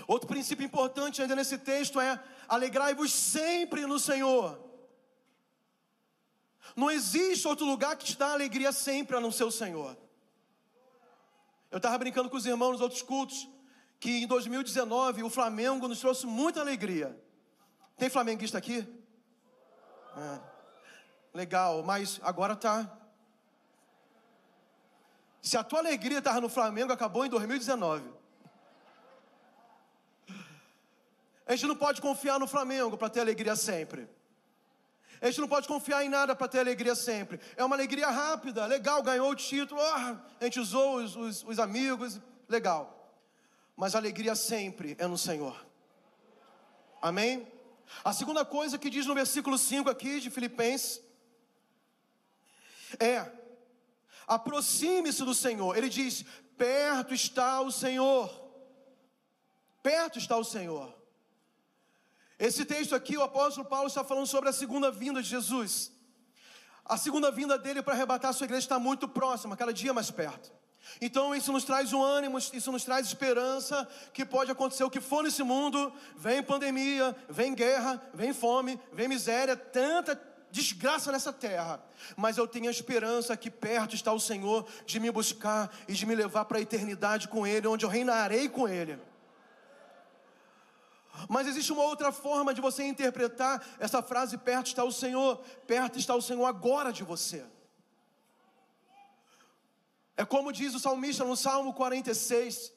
Outro 0.07 0.27
princípio 0.27 0.65
importante 0.65 1.21
ainda 1.21 1.35
nesse 1.35 1.57
texto 1.57 1.99
é: 1.99 2.21
alegrai-vos 2.47 3.11
sempre 3.11 3.85
no 3.85 3.99
Senhor. 3.99 4.59
Não 6.75 6.89
existe 6.89 7.47
outro 7.47 7.65
lugar 7.65 7.95
que 7.95 8.05
te 8.05 8.17
dá 8.17 8.31
alegria 8.31 8.71
sempre 8.71 9.15
a 9.15 9.21
não 9.21 9.31
ser 9.31 9.43
o 9.43 9.51
Senhor. 9.51 9.95
Eu 11.69 11.77
estava 11.77 11.97
brincando 11.97 12.29
com 12.29 12.37
os 12.37 12.45
irmãos 12.45 12.73
nos 12.73 12.81
outros 12.81 13.01
cultos 13.01 13.47
que 13.99 14.23
em 14.23 14.27
2019 14.27 15.23
o 15.23 15.29
Flamengo 15.29 15.87
nos 15.87 15.99
trouxe 15.99 16.25
muita 16.25 16.59
alegria. 16.59 17.17
Tem 17.97 18.09
flamenguista 18.09 18.57
aqui? 18.57 18.87
É. 20.17 20.39
Legal, 21.33 21.81
mas 21.83 22.19
agora 22.23 22.55
tá. 22.55 23.02
Se 25.43 25.57
a 25.57 25.63
tua 25.63 25.79
alegria 25.79 26.19
estava 26.19 26.39
no 26.39 26.47
Flamengo, 26.47 26.93
acabou 26.93 27.25
em 27.25 27.29
2019. 27.29 28.09
A 31.45 31.53
gente 31.53 31.67
não 31.67 31.75
pode 31.75 32.01
confiar 32.01 32.39
no 32.39 32.47
Flamengo 32.47 32.97
para 32.97 33.09
ter 33.09 33.19
alegria 33.19 33.53
sempre. 33.57 34.07
A 35.21 35.25
gente 35.25 35.41
não 35.41 35.49
pode 35.49 35.67
confiar 35.67 36.03
em 36.05 36.07
nada 36.07 36.33
para 36.33 36.47
ter 36.47 36.59
alegria 36.59 36.95
sempre. 36.95 37.41
É 37.57 37.63
uma 37.63 37.75
alegria 37.75 38.09
rápida, 38.09 38.65
legal, 38.65 39.03
ganhou 39.03 39.29
o 39.29 39.35
título, 39.35 39.81
ah, 39.81 40.17
a 40.39 40.43
gente 40.45 40.61
usou 40.61 40.95
os, 40.95 41.13
os, 41.17 41.43
os 41.43 41.59
amigos, 41.59 42.21
legal. 42.47 43.13
Mas 43.75 43.95
a 43.95 43.97
alegria 43.97 44.35
sempre 44.35 44.95
é 44.97 45.07
no 45.07 45.17
Senhor. 45.17 45.65
Amém? 47.01 47.45
A 48.01 48.13
segunda 48.13 48.45
coisa 48.45 48.77
que 48.77 48.89
diz 48.89 49.05
no 49.05 49.13
versículo 49.13 49.57
5 49.57 49.89
aqui 49.89 50.21
de 50.21 50.29
Filipenses 50.29 51.01
é: 52.97 53.29
aproxime-se 54.27 55.23
do 55.23 55.33
Senhor. 55.33 55.77
Ele 55.77 55.89
diz: 55.89 56.25
perto 56.57 57.13
está 57.13 57.61
o 57.61 57.71
Senhor. 57.71 58.29
Perto 59.81 60.17
está 60.17 60.37
o 60.37 60.43
Senhor. 60.43 60.93
Esse 62.39 62.65
texto 62.65 62.95
aqui, 62.95 63.17
o 63.17 63.23
apóstolo 63.23 63.67
Paulo 63.67 63.87
está 63.87 64.03
falando 64.03 64.27
sobre 64.27 64.49
a 64.49 64.53
segunda 64.53 64.91
vinda 64.91 65.21
de 65.21 65.29
Jesus. 65.29 65.91
A 66.85 66.97
segunda 66.97 67.31
vinda 67.31 67.57
dele 67.57 67.81
para 67.81 67.93
arrebatar 67.93 68.31
a 68.31 68.33
sua 68.33 68.45
igreja 68.45 68.65
está 68.65 68.79
muito 68.79 69.07
próxima, 69.07 69.55
cada 69.55 69.73
dia 69.73 69.93
mais 69.93 70.11
perto. 70.11 70.51
Então 70.99 71.33
isso 71.33 71.51
nos 71.51 71.63
traz 71.63 71.93
um 71.93 72.03
ânimo, 72.03 72.37
isso 72.37 72.71
nos 72.71 72.83
traz 72.83 73.07
esperança 73.07 73.87
que 74.13 74.25
pode 74.25 74.51
acontecer 74.51 74.83
o 74.83 74.89
que 74.89 74.99
for 74.99 75.23
nesse 75.23 75.41
mundo. 75.43 75.93
Vem 76.17 76.43
pandemia, 76.43 77.15
vem 77.29 77.55
guerra, 77.55 78.01
vem 78.13 78.33
fome, 78.33 78.79
vem 78.91 79.07
miséria, 79.07 79.55
tanta 79.55 80.15
desgraça 80.53 81.11
nessa 81.11 81.33
terra. 81.33 81.83
Mas 82.15 82.37
eu 82.37 82.47
tenho 82.47 82.67
a 82.67 82.71
esperança 82.71 83.35
que 83.35 83.49
perto 83.49 83.95
está 83.95 84.13
o 84.13 84.19
Senhor 84.19 84.65
de 84.85 84.99
me 84.99 85.09
buscar 85.09 85.75
e 85.87 85.93
de 85.93 86.05
me 86.05 86.13
levar 86.15 86.45
para 86.45 86.59
a 86.59 86.61
eternidade 86.61 87.27
com 87.27 87.45
Ele, 87.45 87.67
onde 87.67 87.83
eu 87.83 87.89
reinarei 87.89 88.47
com 88.47 88.67
Ele. 88.67 88.99
Mas 91.27 91.47
existe 91.47 91.71
uma 91.71 91.83
outra 91.83 92.11
forma 92.11 92.53
de 92.53 92.61
você 92.61 92.83
interpretar 92.83 93.65
essa 93.79 94.01
frase: 94.01 94.37
perto 94.37 94.67
está 94.67 94.83
o 94.83 94.91
Senhor, 94.91 95.37
perto 95.67 95.97
está 95.97 96.15
o 96.15 96.21
Senhor 96.21 96.45
agora 96.45 96.93
de 96.93 97.03
você. 97.03 97.43
É 100.15 100.23
como 100.23 100.53
diz 100.53 100.75
o 100.75 100.79
salmista 100.79 101.23
no 101.23 101.35
Salmo 101.35 101.73
46, 101.73 102.71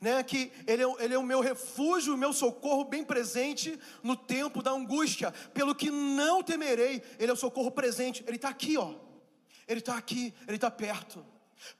né, 0.00 0.22
que 0.22 0.52
ele 0.66 0.82
é, 0.82 1.04
ele 1.04 1.14
é 1.14 1.18
o 1.18 1.22
meu 1.22 1.40
refúgio, 1.40 2.14
o 2.14 2.18
meu 2.18 2.32
socorro 2.32 2.84
bem 2.84 3.04
presente 3.04 3.78
no 4.02 4.16
tempo 4.16 4.62
da 4.62 4.70
angústia, 4.70 5.32
pelo 5.52 5.74
que 5.74 5.90
não 5.90 6.42
temerei, 6.42 7.02
ele 7.18 7.30
é 7.30 7.34
o 7.34 7.36
socorro 7.36 7.70
presente, 7.70 8.24
ele 8.26 8.36
está 8.36 8.48
aqui, 8.48 8.76
ó, 8.76 8.94
ele 9.66 9.80
está 9.80 9.96
aqui, 9.96 10.34
ele 10.46 10.56
está 10.56 10.70
perto. 10.70 11.24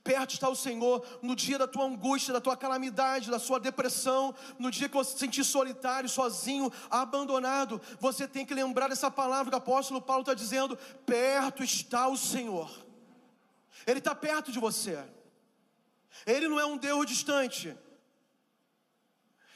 Perto 0.05 0.35
está 0.35 0.49
o 0.49 0.57
Senhor 0.57 1.05
no 1.23 1.35
dia 1.35 1.59
da 1.59 1.67
tua 1.67 1.85
angústia, 1.85 2.33
da 2.33 2.41
tua 2.41 2.57
calamidade, 2.57 3.31
da 3.31 3.39
sua 3.39 3.59
depressão, 3.59 4.35
no 4.59 4.71
dia 4.71 4.89
que 4.89 4.95
você 4.95 5.13
se 5.13 5.19
sentir 5.19 5.45
solitário, 5.45 6.09
sozinho, 6.09 6.73
abandonado. 6.91 7.81
Você 7.99 8.29
tem 8.29 8.47
que 8.47 8.55
lembrar 8.55 8.89
dessa 8.89 9.11
palavra 9.11 9.51
que 9.51 9.57
o 9.57 9.59
apóstolo 9.59 10.01
Paulo 10.01 10.23
está 10.23 10.35
dizendo: 10.35 10.79
perto 11.05 11.63
está 11.65 12.09
o 12.09 12.17
Senhor, 12.17 12.71
Ele 13.87 13.99
está 13.99 14.15
perto 14.15 14.53
de 14.53 14.59
você, 14.59 15.03
Ele 16.27 16.49
não 16.49 16.61
é 16.61 16.65
um 16.65 16.77
Deus 16.77 17.07
distante, 17.07 17.77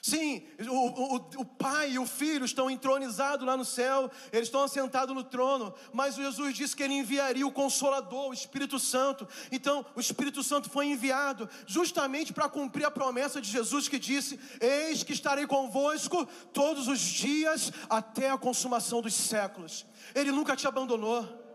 Sim, 0.06 0.40
o, 0.68 1.16
o, 1.16 1.16
o, 1.16 1.44
Pai 1.44 1.90
e 1.90 1.98
o 1.98 2.06
Filho 2.06 2.44
estão 2.44 2.70
entronizados 2.70 3.44
lá 3.44 3.56
no 3.56 3.64
céu, 3.64 4.08
eles 4.32 4.46
estão 4.46 4.62
assentados 4.62 5.12
no 5.12 5.24
trono, 5.24 5.74
mas 5.92 6.14
Jesus 6.14 6.54
disse 6.54 6.76
que 6.76 6.84
ele 6.84 6.94
enviaria 6.94 7.44
o 7.44 7.50
Consolador, 7.50 8.28
o 8.28 8.32
Espírito 8.32 8.78
Santo. 8.78 9.26
Então, 9.50 9.84
o 9.96 10.00
Espírito 10.00 10.44
Santo 10.44 10.70
foi 10.70 10.86
enviado 10.86 11.50
justamente 11.66 12.32
para 12.32 12.48
cumprir 12.48 12.84
a 12.84 12.90
promessa 12.90 13.40
de 13.40 13.50
Jesus 13.50 13.88
que 13.88 13.98
disse: 13.98 14.38
Eis 14.60 15.02
que 15.02 15.12
estarei 15.12 15.44
convosco 15.44 16.24
todos 16.52 16.86
os 16.86 17.00
dias 17.00 17.72
até 17.90 18.30
a 18.30 18.38
consumação 18.38 19.02
dos 19.02 19.12
séculos. 19.12 19.84
Ele 20.14 20.30
nunca 20.30 20.54
te 20.54 20.68
abandonou. 20.68 21.45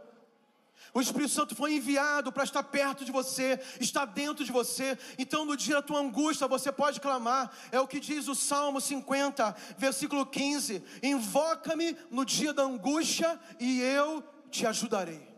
O 0.94 1.00
Espírito 1.00 1.30
Santo 1.30 1.56
foi 1.56 1.76
enviado 1.76 2.32
para 2.32 2.44
estar 2.44 2.64
perto 2.64 3.06
de 3.06 3.12
você, 3.12 3.60
estar 3.80 4.06
dentro 4.06 4.44
de 4.44 4.52
você. 4.52 4.98
Então, 5.18 5.46
no 5.46 5.56
dia 5.56 5.76
da 5.76 5.82
tua 5.82 6.02
angústia, 6.02 6.48
você 6.48 6.72
pode 6.72 7.00
clamar. 7.00 7.52
É 7.72 7.80
o 7.80 7.88
que 7.88 8.00
diz 8.00 8.28
o 8.28 8.36
Salmo 8.36 8.82
50, 8.82 9.56
versículo 9.78 10.26
15: 10.26 10.84
Invoca-me 11.02 11.96
no 12.10 12.26
dia 12.26 12.54
da 12.54 12.64
angústia 12.64 13.40
e 13.60 13.80
eu 13.82 14.22
te 14.50 14.68
ajudarei. 14.68 15.32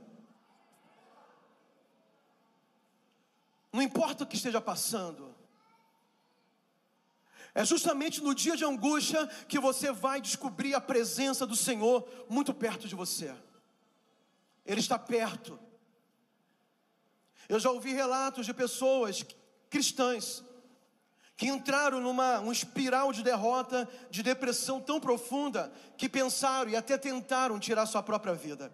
Não 3.72 3.82
importa 3.82 4.24
o 4.24 4.28
que 4.28 4.36
esteja 4.36 4.62
passando, 4.62 5.36
é 7.56 7.64
justamente 7.64 8.22
no 8.22 8.34
dia 8.34 8.56
de 8.56 8.66
angústia 8.66 9.28
que 9.48 9.60
você 9.60 9.92
vai 9.92 10.20
descobrir 10.20 10.74
a 10.74 10.82
presença 10.82 11.46
do 11.46 11.56
Senhor 11.56 12.08
muito 12.28 12.54
perto 12.54 12.88
de 12.88 12.96
você. 12.96 13.36
Ele 14.66 14.80
está 14.80 14.98
perto. 14.98 15.60
Eu 17.50 17.60
já 17.60 17.70
ouvi 17.70 17.94
relatos 17.94 18.46
de 18.46 18.54
pessoas 18.54 19.26
cristãs 19.70 20.44
que 21.36 21.48
entraram 21.48 22.00
numa 22.00 22.40
um 22.40 22.52
espiral 22.52 23.12
de 23.12 23.24
derrota, 23.24 23.90
de 24.10 24.24
depressão 24.24 24.80
tão 24.80 25.00
profunda 25.00 25.72
que 25.98 26.08
pensaram 26.08 26.70
e 26.70 26.76
até 26.76 26.98
tentaram 26.98 27.60
tirar 27.60 27.86
sua 27.86 28.04
própria 28.04 28.34
vida. 28.34 28.72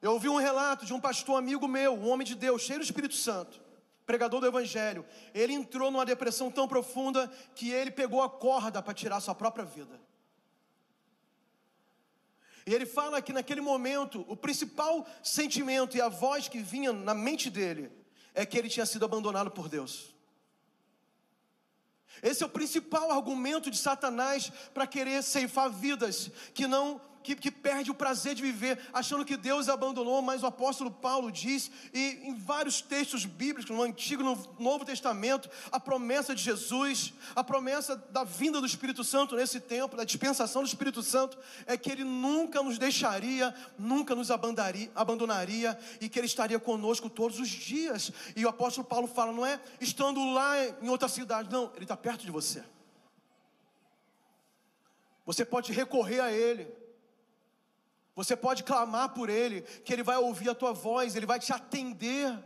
Eu 0.00 0.12
ouvi 0.12 0.28
um 0.28 0.36
relato 0.36 0.86
de 0.86 0.92
um 0.92 1.00
pastor 1.00 1.38
amigo 1.38 1.66
meu, 1.66 1.94
um 1.94 2.08
homem 2.08 2.26
de 2.26 2.34
Deus, 2.34 2.62
cheio 2.62 2.78
do 2.78 2.84
Espírito 2.84 3.14
Santo, 3.14 3.60
pregador 4.06 4.40
do 4.40 4.46
Evangelho. 4.46 5.04
Ele 5.34 5.54
entrou 5.54 5.90
numa 5.90 6.04
depressão 6.04 6.50
tão 6.50 6.68
profunda 6.68 7.26
que 7.54 7.70
ele 7.70 7.90
pegou 7.90 8.22
a 8.22 8.28
corda 8.28 8.82
para 8.82 8.94
tirar 8.94 9.20
sua 9.20 9.34
própria 9.34 9.64
vida. 9.64 10.00
E 12.66 12.74
ele 12.74 12.86
fala 12.86 13.20
que 13.20 13.32
naquele 13.32 13.60
momento, 13.60 14.24
o 14.26 14.36
principal 14.36 15.06
sentimento 15.22 15.96
e 15.96 16.00
a 16.00 16.08
voz 16.08 16.48
que 16.48 16.60
vinha 16.60 16.92
na 16.92 17.14
mente 17.14 17.50
dele 17.50 17.90
é 18.32 18.46
que 18.46 18.58
ele 18.58 18.68
tinha 18.68 18.86
sido 18.86 19.04
abandonado 19.04 19.50
por 19.50 19.68
Deus. 19.68 20.14
Esse 22.22 22.42
é 22.42 22.46
o 22.46 22.50
principal 22.50 23.10
argumento 23.10 23.70
de 23.70 23.76
Satanás 23.76 24.50
para 24.72 24.86
querer 24.86 25.22
ceifar 25.22 25.70
vidas 25.70 26.30
que 26.54 26.66
não 26.66 27.00
que, 27.24 27.34
que 27.34 27.50
perde 27.50 27.90
o 27.90 27.94
prazer 27.94 28.34
de 28.34 28.42
viver, 28.42 28.78
achando 28.92 29.24
que 29.24 29.34
Deus 29.34 29.70
abandonou, 29.70 30.20
mas 30.20 30.42
o 30.42 30.46
apóstolo 30.46 30.90
Paulo 30.90 31.32
diz, 31.32 31.70
e 31.92 32.20
em 32.22 32.34
vários 32.34 32.82
textos 32.82 33.24
bíblicos, 33.24 33.74
no 33.74 33.82
Antigo 33.82 34.20
e 34.20 34.24
no 34.24 34.36
Novo 34.58 34.84
Testamento, 34.84 35.48
a 35.72 35.80
promessa 35.80 36.34
de 36.34 36.42
Jesus, 36.42 37.14
a 37.34 37.42
promessa 37.42 37.96
da 37.96 38.24
vinda 38.24 38.60
do 38.60 38.66
Espírito 38.66 39.02
Santo 39.02 39.36
nesse 39.36 39.58
tempo, 39.58 39.96
da 39.96 40.04
dispensação 40.04 40.62
do 40.62 40.68
Espírito 40.68 41.02
Santo, 41.02 41.38
é 41.66 41.78
que 41.78 41.90
Ele 41.90 42.04
nunca 42.04 42.62
nos 42.62 42.76
deixaria, 42.76 43.54
nunca 43.78 44.14
nos 44.14 44.30
abandonaria, 44.30 45.78
e 46.02 46.10
que 46.10 46.18
Ele 46.18 46.26
estaria 46.26 46.60
conosco 46.60 47.08
todos 47.08 47.40
os 47.40 47.48
dias. 47.48 48.12
E 48.36 48.44
o 48.44 48.50
apóstolo 48.50 48.86
Paulo 48.86 49.08
fala, 49.08 49.32
não 49.32 49.46
é 49.46 49.58
estando 49.80 50.32
lá 50.34 50.62
em 50.82 50.90
outra 50.90 51.08
cidade, 51.08 51.50
não, 51.50 51.72
Ele 51.74 51.86
está 51.86 51.96
perto 51.96 52.26
de 52.26 52.30
você. 52.30 52.62
Você 55.24 55.42
pode 55.42 55.72
recorrer 55.72 56.20
a 56.20 56.30
Ele. 56.30 56.83
Você 58.14 58.36
pode 58.36 58.62
clamar 58.62 59.10
por 59.10 59.28
Ele, 59.28 59.62
que 59.62 59.92
Ele 59.92 60.02
vai 60.02 60.16
ouvir 60.16 60.48
a 60.48 60.54
tua 60.54 60.72
voz, 60.72 61.16
Ele 61.16 61.26
vai 61.26 61.38
te 61.38 61.52
atender, 61.52 62.38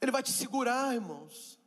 Ele 0.00 0.10
vai 0.10 0.22
te 0.22 0.30
segurar, 0.32 0.94
irmãos. 0.94 1.58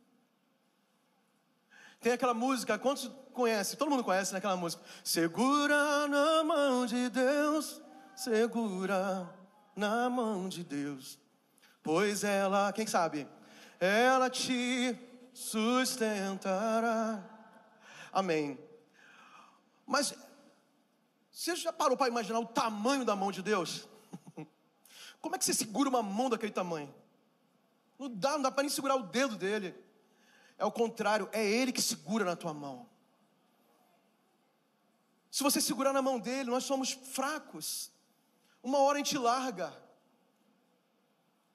Tem 2.00 2.12
aquela 2.12 2.32
música, 2.32 2.78
quantos 2.78 3.10
conhecem? 3.32 3.76
Todo 3.78 3.90
mundo 3.90 4.04
conhece 4.04 4.32
né, 4.32 4.40
música. 4.54 4.82
Segura 5.04 6.08
na 6.08 6.44
mão 6.44 6.86
de 6.86 7.10
Deus, 7.10 7.82
segura 8.14 9.28
na 9.76 10.08
mão 10.08 10.48
de 10.48 10.64
Deus, 10.64 11.18
pois 11.82 12.24
ela, 12.24 12.72
quem 12.72 12.86
sabe? 12.86 13.26
Ela 13.78 14.30
te 14.30 14.96
sustentará. 15.34 17.22
Amém. 18.12 18.58
Mas 19.86 20.14
você 21.40 21.56
já 21.56 21.72
parou 21.72 21.96
para 21.96 22.06
imaginar 22.06 22.38
o 22.38 22.44
tamanho 22.44 23.02
da 23.02 23.16
mão 23.16 23.32
de 23.32 23.40
Deus? 23.40 23.88
Como 25.22 25.34
é 25.34 25.38
que 25.38 25.44
você 25.46 25.54
segura 25.54 25.88
uma 25.88 26.02
mão 26.02 26.28
daquele 26.28 26.52
tamanho? 26.52 26.94
Não 27.98 28.10
dá, 28.10 28.32
não 28.32 28.42
dá 28.42 28.50
para 28.50 28.62
nem 28.62 28.68
segurar 28.68 28.96
o 28.96 29.04
dedo 29.04 29.36
dele. 29.36 29.74
É 30.58 30.66
o 30.66 30.70
contrário, 30.70 31.30
é 31.32 31.42
ele 31.42 31.72
que 31.72 31.80
segura 31.80 32.26
na 32.26 32.36
tua 32.36 32.52
mão. 32.52 32.86
Se 35.30 35.42
você 35.42 35.62
segurar 35.62 35.94
na 35.94 36.02
mão 36.02 36.18
dele, 36.18 36.50
nós 36.50 36.64
somos 36.64 36.92
fracos. 36.92 37.90
Uma 38.62 38.76
hora 38.80 38.96
a 38.96 39.02
gente 39.02 39.16
larga. 39.16 39.72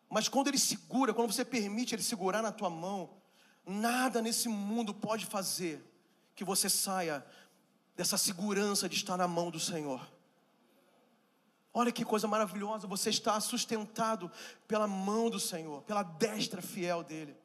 Mas 0.09 0.27
quando 0.27 0.47
ele 0.47 0.57
segura, 0.57 1.13
quando 1.13 1.31
você 1.31 1.45
permite 1.45 1.93
ele 1.93 2.01
segurar 2.01 2.41
na 2.41 2.51
tua 2.51 2.71
mão, 2.71 3.21
nada 3.63 4.19
nesse 4.19 4.49
mundo 4.49 4.95
pode 4.95 5.27
fazer 5.27 5.85
que 6.33 6.43
você 6.43 6.71
saia 6.71 7.23
dessa 7.95 8.17
segurança 8.17 8.89
de 8.89 8.95
estar 8.95 9.17
na 9.17 9.27
mão 9.27 9.49
do 9.49 9.59
Senhor. 9.59 10.05
Olha 11.73 11.91
que 11.91 12.05
coisa 12.05 12.27
maravilhosa, 12.27 12.87
você 12.87 13.09
está 13.09 13.39
sustentado 13.39 14.31
pela 14.67 14.87
mão 14.87 15.29
do 15.29 15.39
Senhor, 15.39 15.81
pela 15.83 16.03
destra 16.03 16.61
fiel 16.61 17.03
dele. 17.03 17.35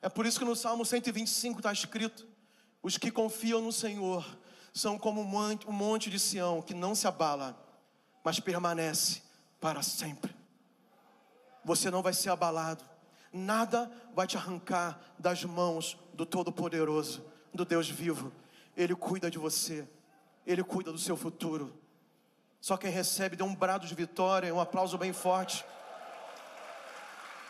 É 0.00 0.08
por 0.08 0.26
isso 0.26 0.40
que 0.40 0.44
no 0.44 0.56
Salmo 0.56 0.84
125 0.84 1.60
está 1.60 1.72
escrito: 1.72 2.26
os 2.82 2.98
que 2.98 3.12
confiam 3.12 3.60
no 3.60 3.72
Senhor 3.72 4.26
são 4.74 4.98
como 4.98 5.20
um 5.20 5.72
monte 5.72 6.10
de 6.10 6.18
Sião 6.18 6.60
que 6.60 6.74
não 6.74 6.94
se 6.94 7.06
abala, 7.06 7.56
mas 8.24 8.40
permanece 8.40 9.22
para 9.60 9.82
sempre. 9.82 10.34
Você 11.64 11.92
não 11.92 12.02
vai 12.02 12.12
ser 12.12 12.30
abalado, 12.30 12.84
nada 13.32 13.88
vai 14.14 14.26
te 14.26 14.36
arrancar 14.36 15.00
das 15.16 15.44
mãos 15.44 15.96
do 16.12 16.26
Todo-Poderoso, 16.26 17.24
do 17.52 17.64
Deus 17.64 17.88
vivo. 17.88 18.32
Ele 18.76 18.94
cuida 18.94 19.30
de 19.30 19.38
você. 19.38 19.86
Ele 20.46 20.62
cuida 20.64 20.90
do 20.90 20.98
seu 20.98 21.16
futuro. 21.16 21.78
Só 22.60 22.76
quem 22.76 22.90
recebe 22.90 23.36
dê 23.36 23.42
um 23.42 23.54
brado 23.54 23.86
de 23.86 23.94
vitória, 23.94 24.54
um 24.54 24.60
aplauso 24.60 24.96
bem 24.96 25.12
forte. 25.12 25.64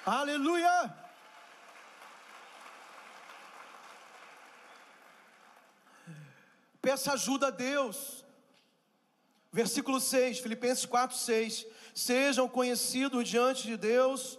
Aleluia! 0.04 0.94
Peça 6.80 7.12
ajuda 7.12 7.46
a 7.46 7.50
Deus. 7.50 8.24
Versículo 9.52 10.00
6, 10.00 10.40
Filipenses 10.40 10.86
4, 10.86 11.16
6. 11.16 11.66
Sejam 11.94 12.48
conhecidos 12.48 13.28
diante 13.28 13.64
de 13.64 13.76
Deus 13.76 14.38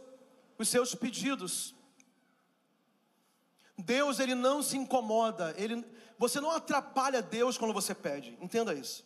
os 0.58 0.68
seus 0.68 0.94
pedidos. 0.94 1.74
Deus 3.78 4.20
ele 4.20 4.36
não 4.36 4.62
se 4.62 4.78
incomoda, 4.78 5.54
ele, 5.58 5.84
você 6.18 6.40
não 6.40 6.52
atrapalha 6.52 7.22
Deus 7.22 7.58
quando 7.58 7.74
você 7.74 7.96
pede, 7.96 8.38
entenda 8.40 8.74
isso. 8.74 9.06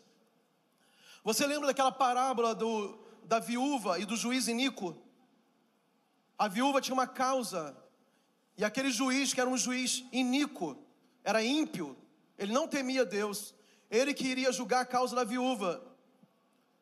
Você 1.23 1.45
lembra 1.45 1.67
daquela 1.67 1.91
parábola 1.91 2.53
do, 2.53 2.97
da 3.23 3.39
viúva 3.39 3.99
e 3.99 4.05
do 4.05 4.15
juiz 4.15 4.47
Inico? 4.47 4.95
A 6.37 6.47
viúva 6.47 6.81
tinha 6.81 6.93
uma 6.93 7.07
causa, 7.07 7.75
e 8.57 8.63
aquele 8.63 8.91
juiz, 8.91 9.33
que 9.33 9.41
era 9.41 9.49
um 9.49 9.57
juiz 9.57 10.03
iníquo, 10.11 10.77
era 11.23 11.43
ímpio, 11.43 11.97
ele 12.37 12.51
não 12.51 12.67
temia 12.67 13.05
Deus, 13.05 13.53
ele 13.89 14.13
queria 14.13 14.51
julgar 14.51 14.81
a 14.81 14.85
causa 14.85 15.15
da 15.15 15.23
viúva. 15.23 15.83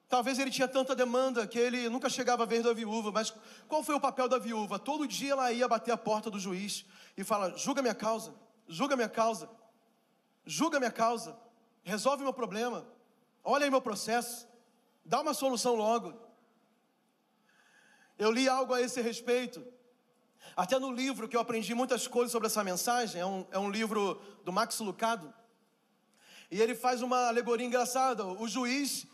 Talvez 0.07 0.37
ele 0.37 0.51
tinha 0.51 0.67
tanta 0.67 0.95
demanda 0.95 1.47
que 1.47 1.57
ele 1.57 1.89
nunca 1.89 2.09
chegava 2.09 2.43
a 2.43 2.45
ver 2.45 2.61
da 2.61 2.73
viúva, 2.73 3.11
mas 3.11 3.33
qual 3.67 3.83
foi 3.83 3.95
o 3.95 3.99
papel 3.99 4.29
da 4.29 4.37
viúva? 4.37 4.77
Todo 4.77 5.07
dia 5.07 5.31
ela 5.31 5.51
ia 5.51 5.67
bater 5.67 5.91
a 5.91 5.97
porta 5.97 6.29
do 6.29 6.39
juiz 6.39 6.85
e 7.17 7.23
fala: 7.23 7.57
julga 7.57 7.81
minha 7.81 7.95
causa, 7.95 8.33
julga 8.67 8.95
minha 8.95 9.09
causa, 9.09 9.49
julga 10.45 10.79
minha 10.79 10.91
causa, 10.91 11.35
resolve 11.83 12.23
meu 12.23 12.33
problema, 12.33 12.85
olha 13.43 13.65
aí 13.65 13.71
meu 13.71 13.81
processo, 13.81 14.47
dá 15.03 15.21
uma 15.21 15.33
solução 15.33 15.75
logo. 15.75 16.13
Eu 18.17 18.31
li 18.31 18.47
algo 18.47 18.73
a 18.73 18.81
esse 18.81 19.01
respeito, 19.01 19.65
até 20.55 20.77
no 20.77 20.91
livro 20.91 21.27
que 21.27 21.35
eu 21.35 21.41
aprendi 21.41 21.73
muitas 21.73 22.07
coisas 22.07 22.31
sobre 22.31 22.45
essa 22.45 22.63
mensagem, 22.63 23.19
é 23.19 23.25
um, 23.25 23.45
é 23.51 23.57
um 23.57 23.71
livro 23.71 24.21
do 24.43 24.53
Max 24.53 24.79
Lucado, 24.79 25.33
e 26.51 26.61
ele 26.61 26.75
faz 26.75 27.01
uma 27.01 27.27
alegoria 27.27 27.65
engraçada. 27.65 28.23
O 28.23 28.47
juiz 28.47 29.07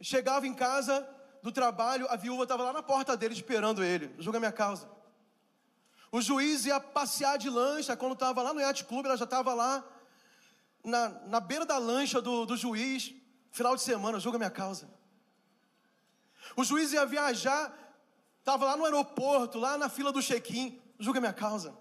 chegava 0.00 0.46
em 0.46 0.54
casa 0.54 1.06
do 1.42 1.52
trabalho, 1.52 2.06
a 2.10 2.16
viúva 2.16 2.44
estava 2.44 2.64
lá 2.64 2.72
na 2.72 2.82
porta 2.82 3.16
dele 3.16 3.34
esperando 3.34 3.82
ele, 3.82 4.14
julga 4.18 4.38
minha 4.38 4.52
causa. 4.52 4.88
O 6.12 6.20
juiz 6.20 6.66
ia 6.66 6.80
passear 6.80 7.38
de 7.38 7.48
lancha, 7.48 7.96
quando 7.96 8.14
estava 8.14 8.42
lá 8.42 8.52
no 8.52 8.60
Yacht 8.60 8.84
Club, 8.84 9.06
ela 9.06 9.16
já 9.16 9.24
estava 9.24 9.54
lá 9.54 9.84
na, 10.82 11.08
na 11.26 11.40
beira 11.40 11.64
da 11.64 11.78
lancha 11.78 12.20
do, 12.20 12.44
do 12.44 12.56
juiz, 12.56 13.14
final 13.50 13.76
de 13.76 13.82
semana, 13.82 14.18
julga 14.18 14.38
minha 14.38 14.50
causa. 14.50 14.88
O 16.56 16.64
juiz 16.64 16.92
ia 16.92 17.06
viajar, 17.06 17.72
estava 18.40 18.64
lá 18.64 18.76
no 18.76 18.84
aeroporto, 18.84 19.58
lá 19.58 19.78
na 19.78 19.88
fila 19.88 20.10
do 20.12 20.22
check-in, 20.22 20.80
julga 20.98 21.20
minha 21.20 21.32
causa. 21.32 21.76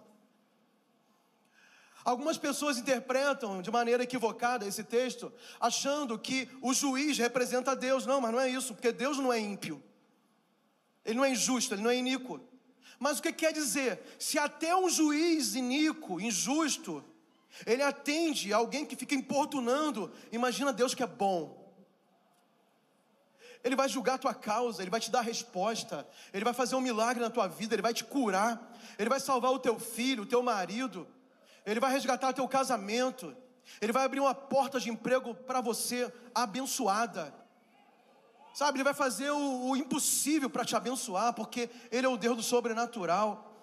Algumas 2.04 2.38
pessoas 2.38 2.78
interpretam 2.78 3.62
de 3.62 3.70
maneira 3.70 4.04
equivocada 4.04 4.66
esse 4.66 4.84
texto, 4.84 5.32
achando 5.60 6.18
que 6.18 6.50
o 6.62 6.74
juiz 6.74 7.18
representa 7.18 7.76
Deus. 7.76 8.06
Não, 8.06 8.22
mas 8.22 8.32
não 8.32 8.40
é 8.40 8.50
isso, 8.50 8.74
porque 8.74 8.92
Deus 8.92 9.18
não 9.18 9.32
é 9.32 9.40
ímpio. 9.40 9.84
Ele 11.06 11.18
não 11.18 11.26
é 11.26 11.32
injusto, 11.32 11.74
ele 11.74 11.82
não 11.82 11.90
é 11.90 11.98
iníquo. 11.98 12.40
Mas 12.98 13.20
o 13.20 13.22
que 13.22 13.32
quer 13.32 13.54
dizer? 13.54 14.02
Se 14.18 14.38
até 14.38 14.76
um 14.76 14.90
juiz 14.90 15.56
iníquo, 15.56 16.20
injusto, 16.20 17.04
ele 17.66 17.82
atende 17.82 18.54
alguém 18.54 18.86
que 18.86 18.96
fica 18.96 19.16
importunando, 19.16 20.12
imagina 20.32 20.74
Deus 20.74 20.94
que 20.94 21.04
é 21.04 21.08
bom. 21.08 21.58
Ele 23.64 23.76
vai 23.76 23.90
julgar 23.90 24.16
a 24.16 24.18
tua 24.18 24.34
causa, 24.34 24.82
ele 24.82 24.90
vai 24.90 25.00
te 25.00 25.12
dar 25.12 25.22
resposta, 25.22 26.08
ele 26.34 26.46
vai 26.46 26.54
fazer 26.54 26.76
um 26.76 26.82
milagre 26.82 27.22
na 27.22 27.30
tua 27.30 27.48
vida, 27.48 27.76
ele 27.76 27.82
vai 27.82 27.94
te 27.94 28.06
curar, 28.06 28.74
ele 28.98 29.10
vai 29.10 29.20
salvar 29.20 29.52
o 29.52 29.60
teu 29.60 29.78
filho, 29.78 30.24
o 30.24 30.26
teu 30.26 30.42
marido, 30.42 31.06
ele 31.66 31.80
vai 31.80 31.92
resgatar 31.92 32.34
teu 32.34 32.48
casamento, 32.48 33.36
ele 33.82 33.92
vai 33.92 34.04
abrir 34.04 34.20
uma 34.20 34.34
porta 34.34 34.80
de 34.80 34.90
emprego 34.90 35.34
para 35.36 35.62
você 35.62 36.12
abençoada. 36.34 37.34
Sabe, 38.54 38.78
Ele 38.78 38.84
vai 38.84 38.94
fazer 38.94 39.30
o, 39.32 39.70
o 39.70 39.78
impossível 39.78 40.50
para 40.50 40.66
te 40.66 40.76
abençoar, 40.76 41.34
porque 41.34 41.70
Ele 41.92 42.06
é 42.06 42.10
o 42.10 42.18
Deus 42.18 42.36
do 42.36 42.44
sobrenatural. 42.44 43.54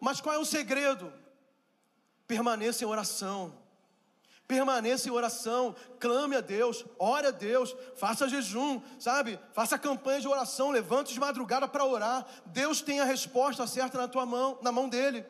Mas 0.00 0.20
qual 0.20 0.34
é 0.34 0.38
o 0.38 0.44
segredo? 0.44 1.12
Permaneça 2.26 2.84
em 2.84 2.86
oração. 2.86 3.60
Permaneça 4.46 5.08
em 5.08 5.12
oração, 5.12 5.74
clame 5.98 6.36
a 6.36 6.40
Deus, 6.40 6.84
ore 6.98 7.28
a 7.28 7.30
Deus, 7.30 7.74
faça 7.96 8.28
jejum, 8.28 8.82
sabe? 8.98 9.40
Faça 9.52 9.78
campanha 9.78 10.20
de 10.20 10.28
oração, 10.28 10.70
levante 10.70 11.14
de 11.14 11.20
madrugada 11.20 11.66
para 11.66 11.86
orar. 11.86 12.26
Deus 12.44 12.82
tem 12.82 13.00
a 13.00 13.04
resposta 13.04 13.66
certa 13.66 13.96
na 13.96 14.08
tua 14.08 14.26
mão, 14.26 14.58
na 14.60 14.70
mão 14.70 14.90
dele. 14.90 15.24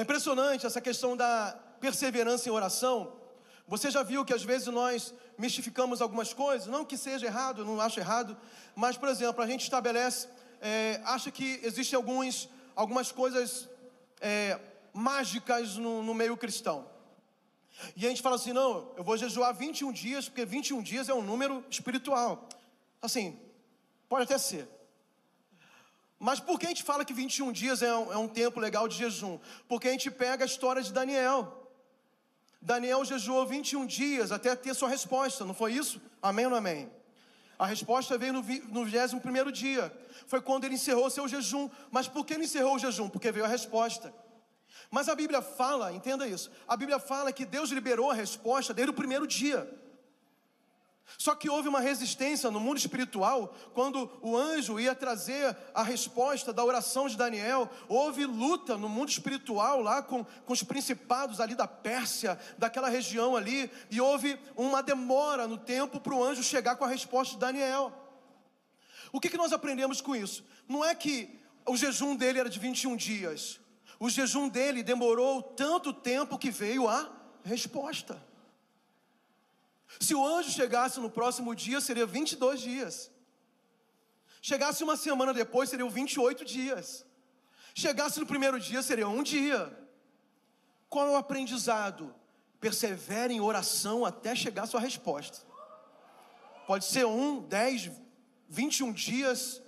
É 0.00 0.02
impressionante 0.02 0.64
essa 0.64 0.80
questão 0.80 1.14
da 1.14 1.54
perseverança 1.78 2.48
em 2.48 2.52
oração. 2.52 3.12
Você 3.68 3.90
já 3.90 4.02
viu 4.02 4.24
que 4.24 4.32
às 4.32 4.42
vezes 4.42 4.68
nós 4.68 5.12
mistificamos 5.36 6.00
algumas 6.00 6.32
coisas, 6.32 6.66
não 6.66 6.86
que 6.86 6.96
seja 6.96 7.26
errado, 7.26 7.66
não 7.66 7.78
acho 7.78 8.00
errado, 8.00 8.34
mas, 8.74 8.96
por 8.96 9.10
exemplo, 9.10 9.42
a 9.42 9.46
gente 9.46 9.62
estabelece, 9.62 10.26
é, 10.58 11.02
acha 11.04 11.30
que 11.30 11.60
existem 11.62 11.98
alguns, 11.98 12.48
algumas 12.74 13.12
coisas 13.12 13.68
é, 14.22 14.58
mágicas 14.94 15.76
no, 15.76 16.02
no 16.02 16.14
meio 16.14 16.34
cristão. 16.34 16.88
E 17.94 18.06
a 18.06 18.08
gente 18.08 18.22
fala 18.22 18.36
assim: 18.36 18.54
não, 18.54 18.94
eu 18.96 19.04
vou 19.04 19.18
jejuar 19.18 19.54
21 19.54 19.92
dias, 19.92 20.30
porque 20.30 20.46
21 20.46 20.80
dias 20.80 21.10
é 21.10 21.14
um 21.14 21.20
número 21.20 21.62
espiritual. 21.68 22.48
Assim, 23.02 23.38
pode 24.08 24.22
até 24.22 24.38
ser. 24.38 24.66
Mas 26.20 26.38
por 26.38 26.60
que 26.60 26.66
a 26.66 26.68
gente 26.68 26.82
fala 26.82 27.02
que 27.02 27.14
21 27.14 27.50
dias 27.50 27.80
é 27.80 27.96
um, 27.96 28.12
é 28.12 28.16
um 28.18 28.28
tempo 28.28 28.60
legal 28.60 28.86
de 28.86 28.94
jejum? 28.94 29.38
Porque 29.66 29.88
a 29.88 29.92
gente 29.92 30.10
pega 30.10 30.44
a 30.44 30.46
história 30.46 30.82
de 30.82 30.92
Daniel. 30.92 31.66
Daniel 32.60 33.02
jejuou 33.06 33.46
21 33.46 33.86
dias 33.86 34.30
até 34.30 34.54
ter 34.54 34.74
sua 34.74 34.90
resposta, 34.90 35.46
não 35.46 35.54
foi 35.54 35.72
isso? 35.72 35.98
Amém 36.20 36.44
ou 36.44 36.50
não 36.50 36.58
amém? 36.58 36.90
A 37.58 37.64
resposta 37.64 38.18
veio 38.18 38.34
no, 38.34 38.42
no 38.42 38.84
21 38.84 39.50
dia. 39.50 39.90
Foi 40.26 40.42
quando 40.42 40.64
ele 40.64 40.74
encerrou 40.74 41.08
seu 41.08 41.26
jejum. 41.26 41.70
Mas 41.90 42.06
por 42.06 42.26
que 42.26 42.34
ele 42.34 42.44
encerrou 42.44 42.76
o 42.76 42.78
jejum? 42.78 43.08
Porque 43.08 43.32
veio 43.32 43.46
a 43.46 43.48
resposta. 43.48 44.12
Mas 44.90 45.08
a 45.08 45.14
Bíblia 45.14 45.40
fala, 45.40 45.92
entenda 45.92 46.28
isso. 46.28 46.50
A 46.68 46.76
Bíblia 46.76 46.98
fala 46.98 47.32
que 47.32 47.46
Deus 47.46 47.70
liberou 47.70 48.10
a 48.10 48.14
resposta 48.14 48.74
desde 48.74 48.90
o 48.90 48.94
primeiro 48.94 49.26
dia. 49.26 49.70
Só 51.18 51.34
que 51.34 51.50
houve 51.50 51.68
uma 51.68 51.80
resistência 51.80 52.50
no 52.50 52.60
mundo 52.60 52.78
espiritual, 52.78 53.54
quando 53.74 54.10
o 54.22 54.36
anjo 54.36 54.80
ia 54.80 54.94
trazer 54.94 55.56
a 55.74 55.82
resposta 55.82 56.52
da 56.52 56.64
oração 56.64 57.08
de 57.08 57.16
Daniel, 57.16 57.68
houve 57.88 58.24
luta 58.24 58.76
no 58.76 58.88
mundo 58.88 59.10
espiritual 59.10 59.80
lá 59.82 60.02
com, 60.02 60.24
com 60.24 60.52
os 60.52 60.62
principados 60.62 61.40
ali 61.40 61.54
da 61.54 61.66
Pérsia, 61.66 62.38
daquela 62.56 62.88
região 62.88 63.36
ali, 63.36 63.70
e 63.90 64.00
houve 64.00 64.38
uma 64.56 64.82
demora 64.82 65.46
no 65.46 65.58
tempo 65.58 66.00
para 66.00 66.14
o 66.14 66.24
anjo 66.24 66.42
chegar 66.42 66.76
com 66.76 66.84
a 66.84 66.88
resposta 66.88 67.34
de 67.34 67.40
Daniel. 67.40 67.92
O 69.12 69.20
que, 69.20 69.28
que 69.28 69.36
nós 69.36 69.52
aprendemos 69.52 70.00
com 70.00 70.14
isso? 70.14 70.44
Não 70.68 70.84
é 70.84 70.94
que 70.94 71.38
o 71.66 71.76
jejum 71.76 72.16
dele 72.16 72.40
era 72.40 72.48
de 72.48 72.58
21 72.58 72.96
dias, 72.96 73.60
o 73.98 74.08
jejum 74.08 74.48
dele 74.48 74.82
demorou 74.82 75.42
tanto 75.42 75.92
tempo 75.92 76.38
que 76.38 76.50
veio 76.50 76.88
a 76.88 77.10
resposta. 77.44 78.29
Se 79.98 80.14
o 80.14 80.24
anjo 80.24 80.50
chegasse 80.50 81.00
no 81.00 81.10
próximo 81.10 81.54
dia, 81.54 81.80
seria 81.80 82.06
22 82.06 82.60
dias. 82.60 83.10
Chegasse 84.40 84.82
uma 84.84 84.96
semana 84.96 85.34
depois, 85.34 85.68
seriam 85.68 85.90
28 85.90 86.44
dias. 86.44 87.04
Chegasse 87.74 88.18
no 88.20 88.26
primeiro 88.26 88.58
dia, 88.58 88.82
seria 88.82 89.08
um 89.08 89.22
dia. 89.22 89.76
Qual 90.88 91.06
é 91.06 91.10
o 91.10 91.16
aprendizado? 91.16 92.14
Persevere 92.60 93.34
em 93.34 93.40
oração 93.40 94.04
até 94.04 94.34
chegar 94.34 94.64
a 94.64 94.66
sua 94.66 94.80
resposta. 94.80 95.38
pode 96.66 96.84
ser 96.84 97.04
um, 97.06 97.40
dez, 97.40 97.90
vinte 98.48 98.78
e 98.78 98.84
um 98.84 98.92
dias. 98.92 99.62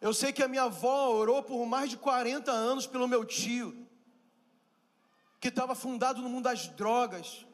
Eu 0.00 0.12
sei 0.12 0.32
que 0.32 0.42
a 0.42 0.48
minha 0.48 0.64
avó 0.64 1.08
orou 1.10 1.42
por 1.42 1.64
mais 1.66 1.90
de 1.90 1.96
40 1.96 2.50
anos 2.50 2.86
pelo 2.86 3.08
meu 3.08 3.24
tio, 3.24 3.86
que 5.40 5.48
estava 5.48 5.74
fundado 5.74 6.20
no 6.20 6.28
mundo 6.28 6.44
das 6.44 6.68
drogas, 6.68 7.46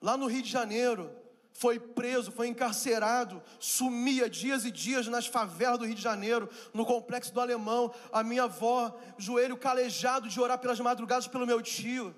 lá 0.00 0.16
no 0.16 0.26
Rio 0.26 0.42
de 0.42 0.50
Janeiro 0.50 1.10
foi 1.52 1.80
preso, 1.80 2.30
foi 2.30 2.48
encarcerado, 2.48 3.42
sumia 3.58 4.28
dias 4.28 4.64
e 4.64 4.70
dias 4.70 5.06
nas 5.06 5.26
favelas 5.26 5.78
do 5.78 5.86
Rio 5.86 5.94
de 5.94 6.02
Janeiro, 6.02 6.48
no 6.74 6.84
complexo 6.84 7.32
do 7.32 7.40
Alemão. 7.40 7.92
A 8.12 8.22
minha 8.22 8.44
avó, 8.44 8.94
joelho 9.16 9.56
calejado 9.56 10.28
de 10.28 10.38
orar 10.38 10.58
pelas 10.58 10.78
madrugadas 10.80 11.26
pelo 11.26 11.46
meu 11.46 11.62
tio. 11.62 12.14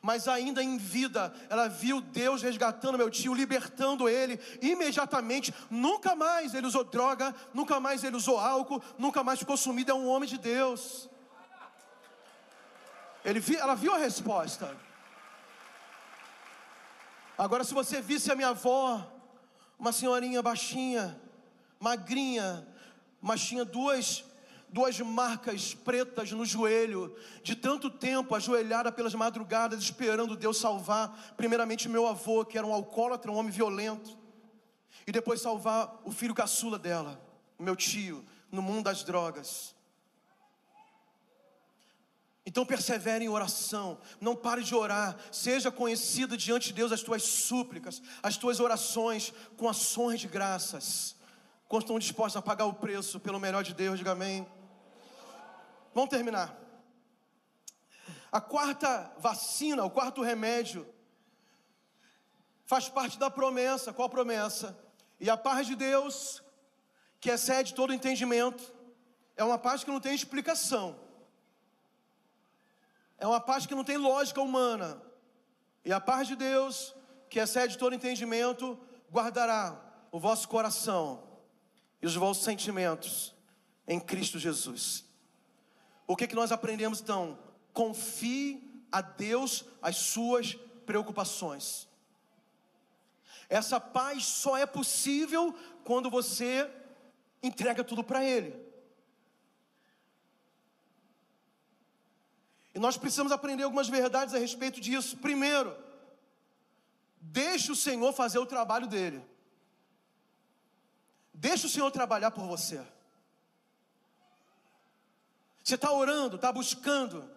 Mas 0.00 0.28
ainda 0.28 0.62
em 0.62 0.78
vida, 0.78 1.32
ela 1.50 1.68
viu 1.68 2.00
Deus 2.00 2.42
resgatando 2.42 2.96
meu 2.96 3.10
tio, 3.10 3.34
libertando 3.34 4.08
ele 4.08 4.40
imediatamente. 4.62 5.52
Nunca 5.70 6.14
mais 6.14 6.54
ele 6.54 6.66
usou 6.66 6.84
droga, 6.84 7.34
nunca 7.52 7.80
mais 7.80 8.04
ele 8.04 8.16
usou 8.16 8.38
álcool, 8.38 8.82
nunca 8.96 9.22
mais 9.22 9.38
ficou 9.38 9.56
sumido. 9.56 9.90
É 9.90 9.94
um 9.94 10.08
homem 10.08 10.28
de 10.28 10.38
Deus. 10.38 11.10
Ele, 13.24 13.42
ela 13.58 13.74
viu 13.74 13.92
a 13.92 13.98
resposta. 13.98 14.74
Agora, 17.38 17.62
se 17.62 17.72
você 17.72 18.00
visse 18.00 18.32
a 18.32 18.34
minha 18.34 18.48
avó, 18.48 19.08
uma 19.78 19.92
senhorinha 19.92 20.42
baixinha, 20.42 21.16
magrinha, 21.78 22.66
mas 23.20 23.40
tinha 23.44 23.64
duas, 23.64 24.24
duas 24.68 24.98
marcas 24.98 25.72
pretas 25.72 26.32
no 26.32 26.44
joelho, 26.44 27.16
de 27.44 27.54
tanto 27.54 27.88
tempo 27.88 28.34
ajoelhada 28.34 28.90
pelas 28.90 29.14
madrugadas, 29.14 29.80
esperando 29.80 30.36
Deus 30.36 30.58
salvar, 30.58 31.34
primeiramente 31.36 31.88
meu 31.88 32.08
avô, 32.08 32.44
que 32.44 32.58
era 32.58 32.66
um 32.66 32.74
alcoólatra, 32.74 33.30
um 33.30 33.36
homem 33.36 33.52
violento, 33.52 34.18
e 35.06 35.12
depois 35.12 35.40
salvar 35.40 36.00
o 36.04 36.10
filho 36.10 36.34
caçula 36.34 36.76
dela, 36.76 37.24
meu 37.56 37.76
tio, 37.76 38.24
no 38.50 38.60
mundo 38.60 38.86
das 38.86 39.04
drogas. 39.04 39.77
Então 42.48 42.64
persevere 42.64 43.26
em 43.26 43.28
oração, 43.28 43.98
não 44.18 44.34
pare 44.34 44.64
de 44.64 44.74
orar, 44.74 45.18
seja 45.30 45.70
conhecido 45.70 46.34
diante 46.34 46.68
de 46.68 46.72
Deus 46.72 46.92
as 46.92 47.02
tuas 47.02 47.22
súplicas, 47.22 48.00
as 48.22 48.38
tuas 48.38 48.58
orações 48.58 49.34
com 49.58 49.68
ações 49.68 50.18
de 50.18 50.28
graças. 50.28 51.14
Quantos 51.68 51.84
estão 51.84 51.98
dispostos 51.98 52.38
a 52.38 52.40
pagar 52.40 52.64
o 52.64 52.72
preço 52.72 53.20
pelo 53.20 53.38
melhor 53.38 53.62
de 53.62 53.74
Deus, 53.74 53.98
diga 53.98 54.12
amém. 54.12 54.46
Vamos 55.92 56.08
terminar. 56.08 56.58
A 58.32 58.40
quarta 58.40 59.12
vacina, 59.18 59.84
o 59.84 59.90
quarto 59.90 60.22
remédio, 60.22 60.88
faz 62.64 62.88
parte 62.88 63.18
da 63.18 63.28
promessa. 63.28 63.92
Qual 63.92 64.08
promessa? 64.08 64.74
E 65.20 65.28
a 65.28 65.36
paz 65.36 65.66
de 65.66 65.76
Deus, 65.76 66.42
que 67.20 67.28
excede 67.28 67.74
todo 67.74 67.92
entendimento, 67.92 68.72
é 69.36 69.44
uma 69.44 69.58
paz 69.58 69.84
que 69.84 69.90
não 69.90 70.00
tem 70.00 70.14
explicação 70.14 71.07
é 73.18 73.26
uma 73.26 73.40
paz 73.40 73.66
que 73.66 73.74
não 73.74 73.84
tem 73.84 73.96
lógica 73.96 74.40
humana. 74.40 75.02
E 75.84 75.92
a 75.92 76.00
paz 76.00 76.28
de 76.28 76.36
Deus, 76.36 76.94
que 77.28 77.40
excede 77.40 77.76
todo 77.76 77.94
entendimento, 77.94 78.78
guardará 79.10 79.80
o 80.10 80.18
vosso 80.20 80.48
coração 80.48 81.22
e 82.00 82.06
os 82.06 82.14
vossos 82.14 82.44
sentimentos 82.44 83.34
em 83.86 83.98
Cristo 83.98 84.38
Jesus. 84.38 85.04
O 86.06 86.16
que, 86.16 86.26
que 86.26 86.34
nós 86.34 86.52
aprendemos 86.52 87.00
então? 87.00 87.38
Confie 87.72 88.86
a 88.90 89.00
Deus 89.00 89.64
as 89.82 89.96
suas 89.96 90.54
preocupações. 90.86 91.88
Essa 93.48 93.80
paz 93.80 94.24
só 94.24 94.56
é 94.56 94.66
possível 94.66 95.54
quando 95.84 96.10
você 96.10 96.70
entrega 97.42 97.82
tudo 97.82 98.04
para 98.04 98.24
Ele. 98.24 98.67
E 102.78 102.80
nós 102.80 102.96
precisamos 102.96 103.32
aprender 103.32 103.64
algumas 103.64 103.88
verdades 103.88 104.32
a 104.36 104.38
respeito 104.38 104.80
disso. 104.80 105.16
Primeiro, 105.16 105.76
deixe 107.20 107.72
o 107.72 107.74
Senhor 107.74 108.12
fazer 108.12 108.38
o 108.38 108.46
trabalho 108.46 108.86
dele. 108.86 109.20
Deixe 111.34 111.66
o 111.66 111.68
Senhor 111.68 111.90
trabalhar 111.90 112.30
por 112.30 112.46
você. 112.46 112.80
Você 115.64 115.74
está 115.74 115.90
orando, 115.90 116.36
está 116.36 116.52
buscando, 116.52 117.28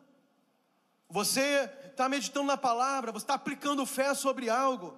você 1.10 1.68
está 1.90 2.08
meditando 2.08 2.46
na 2.46 2.56
palavra, 2.56 3.12
você 3.12 3.24
está 3.24 3.34
aplicando 3.34 3.84
fé 3.84 4.14
sobre 4.14 4.48
algo. 4.48 4.96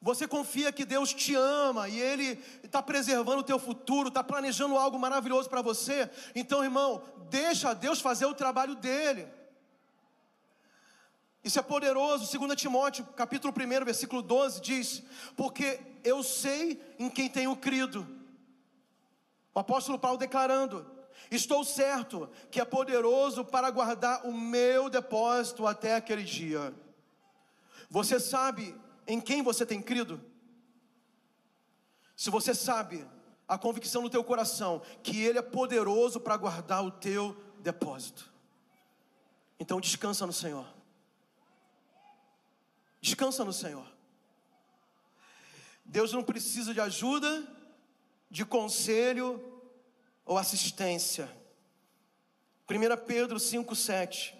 Você 0.00 0.26
confia 0.26 0.72
que 0.72 0.86
Deus 0.86 1.12
te 1.12 1.34
ama 1.34 1.90
e 1.90 2.00
Ele 2.00 2.42
está 2.62 2.82
preservando 2.82 3.40
o 3.40 3.44
teu 3.44 3.58
futuro, 3.58 4.08
está 4.08 4.24
planejando 4.24 4.78
algo 4.78 4.98
maravilhoso 4.98 5.50
para 5.50 5.60
você. 5.60 6.10
Então, 6.34 6.64
irmão, 6.64 7.02
deixa 7.28 7.74
Deus 7.74 8.00
fazer 8.00 8.24
o 8.24 8.34
trabalho 8.34 8.74
dele. 8.74 9.36
Isso 11.42 11.58
é 11.58 11.62
poderoso. 11.62 12.38
2 12.38 12.56
Timóteo, 12.56 13.06
capítulo 13.16 13.54
1, 13.54 13.84
versículo 13.84 14.22
12 14.22 14.60
diz: 14.60 15.02
"Porque 15.36 15.80
eu 16.04 16.22
sei 16.22 16.80
em 16.98 17.08
quem 17.08 17.28
tenho 17.28 17.56
crido". 17.56 18.06
O 19.54 19.58
apóstolo 19.58 19.98
Paulo 19.98 20.18
declarando: 20.18 20.86
"Estou 21.30 21.64
certo 21.64 22.28
que 22.50 22.60
é 22.60 22.64
poderoso 22.64 23.44
para 23.44 23.70
guardar 23.70 24.26
o 24.26 24.32
meu 24.32 24.90
depósito 24.90 25.66
até 25.66 25.94
aquele 25.94 26.24
dia". 26.24 26.74
Você 27.90 28.20
sabe 28.20 28.74
em 29.06 29.20
quem 29.20 29.42
você 29.42 29.64
tem 29.64 29.80
crido? 29.80 30.20
Se 32.14 32.30
você 32.30 32.54
sabe 32.54 33.06
a 33.46 33.56
convicção 33.56 34.02
no 34.02 34.10
teu 34.10 34.22
coração 34.22 34.82
que 35.02 35.22
ele 35.22 35.38
é 35.38 35.42
poderoso 35.42 36.20
para 36.20 36.36
guardar 36.36 36.84
o 36.84 36.90
teu 36.90 37.34
depósito. 37.60 38.30
Então 39.58 39.80
descansa 39.80 40.26
no 40.26 40.32
Senhor. 40.32 40.77
Descansa 43.00 43.44
no 43.44 43.52
Senhor. 43.52 43.86
Deus 45.84 46.12
não 46.12 46.22
precisa 46.22 46.74
de 46.74 46.80
ajuda, 46.80 47.46
de 48.30 48.44
conselho 48.44 49.62
ou 50.24 50.36
assistência. 50.36 51.30
1 52.68 53.06
Pedro 53.06 53.38
5,7 53.38 54.36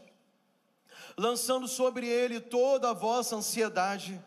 Lançando 1.16 1.66
sobre 1.66 2.06
ele 2.06 2.38
toda 2.38 2.90
a 2.90 2.92
vossa 2.92 3.34
ansiedade, 3.34 4.22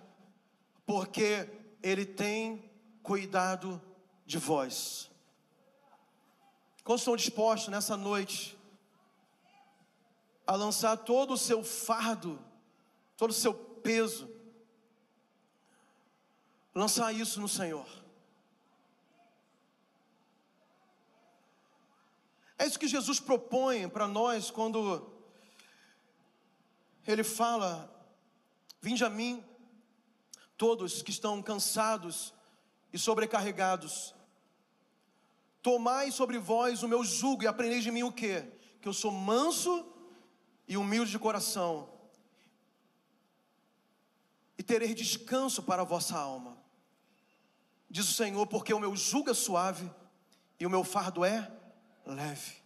porque 0.85 1.47
ele 1.81 2.05
tem 2.05 2.69
cuidado 3.01 3.81
de 4.25 4.37
vós. 4.37 5.09
Quantos 6.83 7.03
estão 7.03 7.15
dispostos 7.15 7.69
nessa 7.69 7.95
noite 7.95 8.57
a 10.45 10.55
lançar 10.55 10.97
todo 10.97 11.33
o 11.33 11.37
seu 11.37 11.63
fardo, 11.63 12.43
todo 13.15 13.29
o 13.29 13.33
seu 13.33 13.53
peso. 13.81 14.29
Lançar 16.73 17.13
isso 17.13 17.41
no 17.41 17.47
Senhor. 17.47 17.87
É 22.57 22.65
isso 22.65 22.79
que 22.79 22.87
Jesus 22.87 23.19
propõe 23.19 23.89
para 23.89 24.07
nós 24.07 24.51
quando 24.51 25.11
Ele 27.07 27.23
fala: 27.23 27.89
Vinde 28.79 29.03
a 29.03 29.09
mim, 29.09 29.43
todos 30.57 31.01
que 31.01 31.11
estão 31.11 31.41
cansados 31.41 32.33
e 32.93 32.99
sobrecarregados, 32.99 34.13
tomai 35.61 36.11
sobre 36.11 36.37
vós 36.37 36.83
o 36.83 36.87
meu 36.87 37.03
jugo 37.03 37.43
e 37.43 37.47
aprendeis 37.47 37.83
de 37.83 37.91
mim 37.91 38.03
o 38.03 38.11
que? 38.11 38.41
Que 38.79 38.87
eu 38.87 38.93
sou 38.93 39.11
manso 39.11 39.85
e 40.67 40.77
humilde 40.77 41.11
de 41.11 41.19
coração, 41.19 41.89
e 44.61 44.63
tereis 44.63 44.93
descanso 44.93 45.63
para 45.63 45.81
a 45.81 45.85
vossa 45.85 46.15
alma. 46.15 46.55
Diz 47.89 48.07
o 48.07 48.13
Senhor, 48.13 48.45
porque 48.45 48.71
o 48.71 48.79
meu 48.79 48.95
jugo 48.95 49.31
é 49.31 49.33
suave 49.33 49.89
e 50.59 50.67
o 50.67 50.69
meu 50.69 50.83
fardo 50.83 51.25
é 51.25 51.51
leve. 52.05 52.57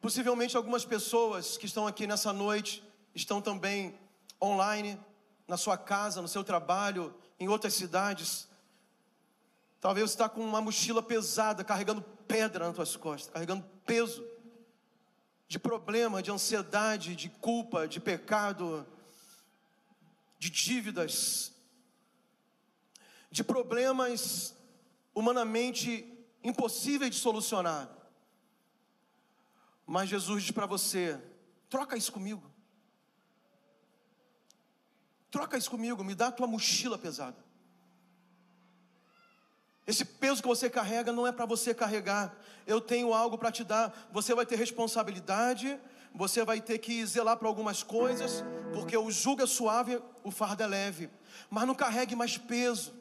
Possivelmente 0.00 0.56
algumas 0.56 0.84
pessoas 0.84 1.56
que 1.56 1.66
estão 1.66 1.88
aqui 1.88 2.06
nessa 2.06 2.32
noite 2.32 2.84
estão 3.12 3.42
também 3.42 3.98
online, 4.40 4.96
na 5.48 5.56
sua 5.56 5.76
casa, 5.76 6.22
no 6.22 6.28
seu 6.28 6.44
trabalho, 6.44 7.12
em 7.40 7.48
outras 7.48 7.74
cidades. 7.74 8.46
Talvez 9.80 10.08
você 10.08 10.14
está 10.14 10.28
com 10.28 10.40
uma 10.40 10.60
mochila 10.60 11.02
pesada, 11.02 11.64
carregando 11.64 12.00
pedra 12.28 12.68
nas 12.68 12.76
tuas 12.76 12.94
costas, 12.94 13.32
carregando 13.32 13.66
peso 13.84 14.24
de 15.48 15.58
problema, 15.58 16.22
de 16.22 16.30
ansiedade, 16.30 17.16
de 17.16 17.28
culpa, 17.28 17.88
de 17.88 17.98
pecado, 17.98 18.86
de 20.40 20.48
dívidas, 20.48 21.52
de 23.30 23.44
problemas 23.44 24.56
humanamente 25.14 26.10
impossíveis 26.42 27.10
de 27.14 27.20
solucionar. 27.20 27.88
Mas 29.86 30.08
Jesus 30.08 30.42
diz 30.42 30.50
para 30.50 30.64
você: 30.64 31.20
troca 31.68 31.94
isso 31.96 32.10
comigo. 32.10 32.50
Troca 35.30 35.58
isso 35.58 35.70
comigo, 35.70 36.02
me 36.02 36.14
dá 36.14 36.28
a 36.28 36.32
tua 36.32 36.46
mochila 36.46 36.96
pesada. 36.96 37.36
Esse 39.86 40.04
peso 40.04 40.40
que 40.40 40.48
você 40.48 40.70
carrega 40.70 41.12
não 41.12 41.26
é 41.26 41.32
para 41.32 41.44
você 41.44 41.74
carregar. 41.74 42.34
Eu 42.66 42.80
tenho 42.80 43.12
algo 43.12 43.36
para 43.36 43.52
te 43.52 43.62
dar. 43.62 44.08
Você 44.10 44.34
vai 44.34 44.46
ter 44.46 44.56
responsabilidade, 44.56 45.78
você 46.14 46.44
vai 46.44 46.60
ter 46.60 46.78
que 46.78 47.04
zelar 47.06 47.36
para 47.36 47.48
algumas 47.48 47.82
coisas, 47.82 48.44
porque 48.72 48.96
o 48.96 49.10
jugo 49.10 49.42
é 49.42 49.46
suave, 49.46 50.00
o 50.24 50.30
fardo 50.30 50.62
é 50.62 50.66
leve. 50.66 51.10
Mas 51.48 51.66
não 51.66 51.74
carregue 51.74 52.14
mais 52.14 52.36
peso. 52.36 52.94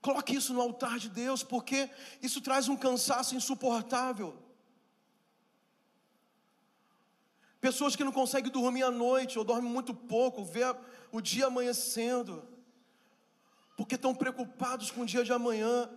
Coloque 0.00 0.36
isso 0.36 0.52
no 0.52 0.60
altar 0.60 0.98
de 0.98 1.08
Deus, 1.08 1.42
porque 1.42 1.90
isso 2.22 2.40
traz 2.40 2.68
um 2.68 2.76
cansaço 2.76 3.34
insuportável. 3.34 4.36
Pessoas 7.60 7.96
que 7.96 8.04
não 8.04 8.12
conseguem 8.12 8.52
dormir 8.52 8.84
à 8.84 8.90
noite, 8.90 9.38
ou 9.38 9.44
dormem 9.44 9.70
muito 9.70 9.92
pouco, 9.92 10.44
vê 10.44 10.62
o 11.10 11.20
dia 11.20 11.46
amanhecendo, 11.46 12.46
porque 13.76 13.96
estão 13.96 14.14
preocupados 14.14 14.90
com 14.90 15.02
o 15.02 15.06
dia 15.06 15.24
de 15.24 15.32
amanhã. 15.32 15.90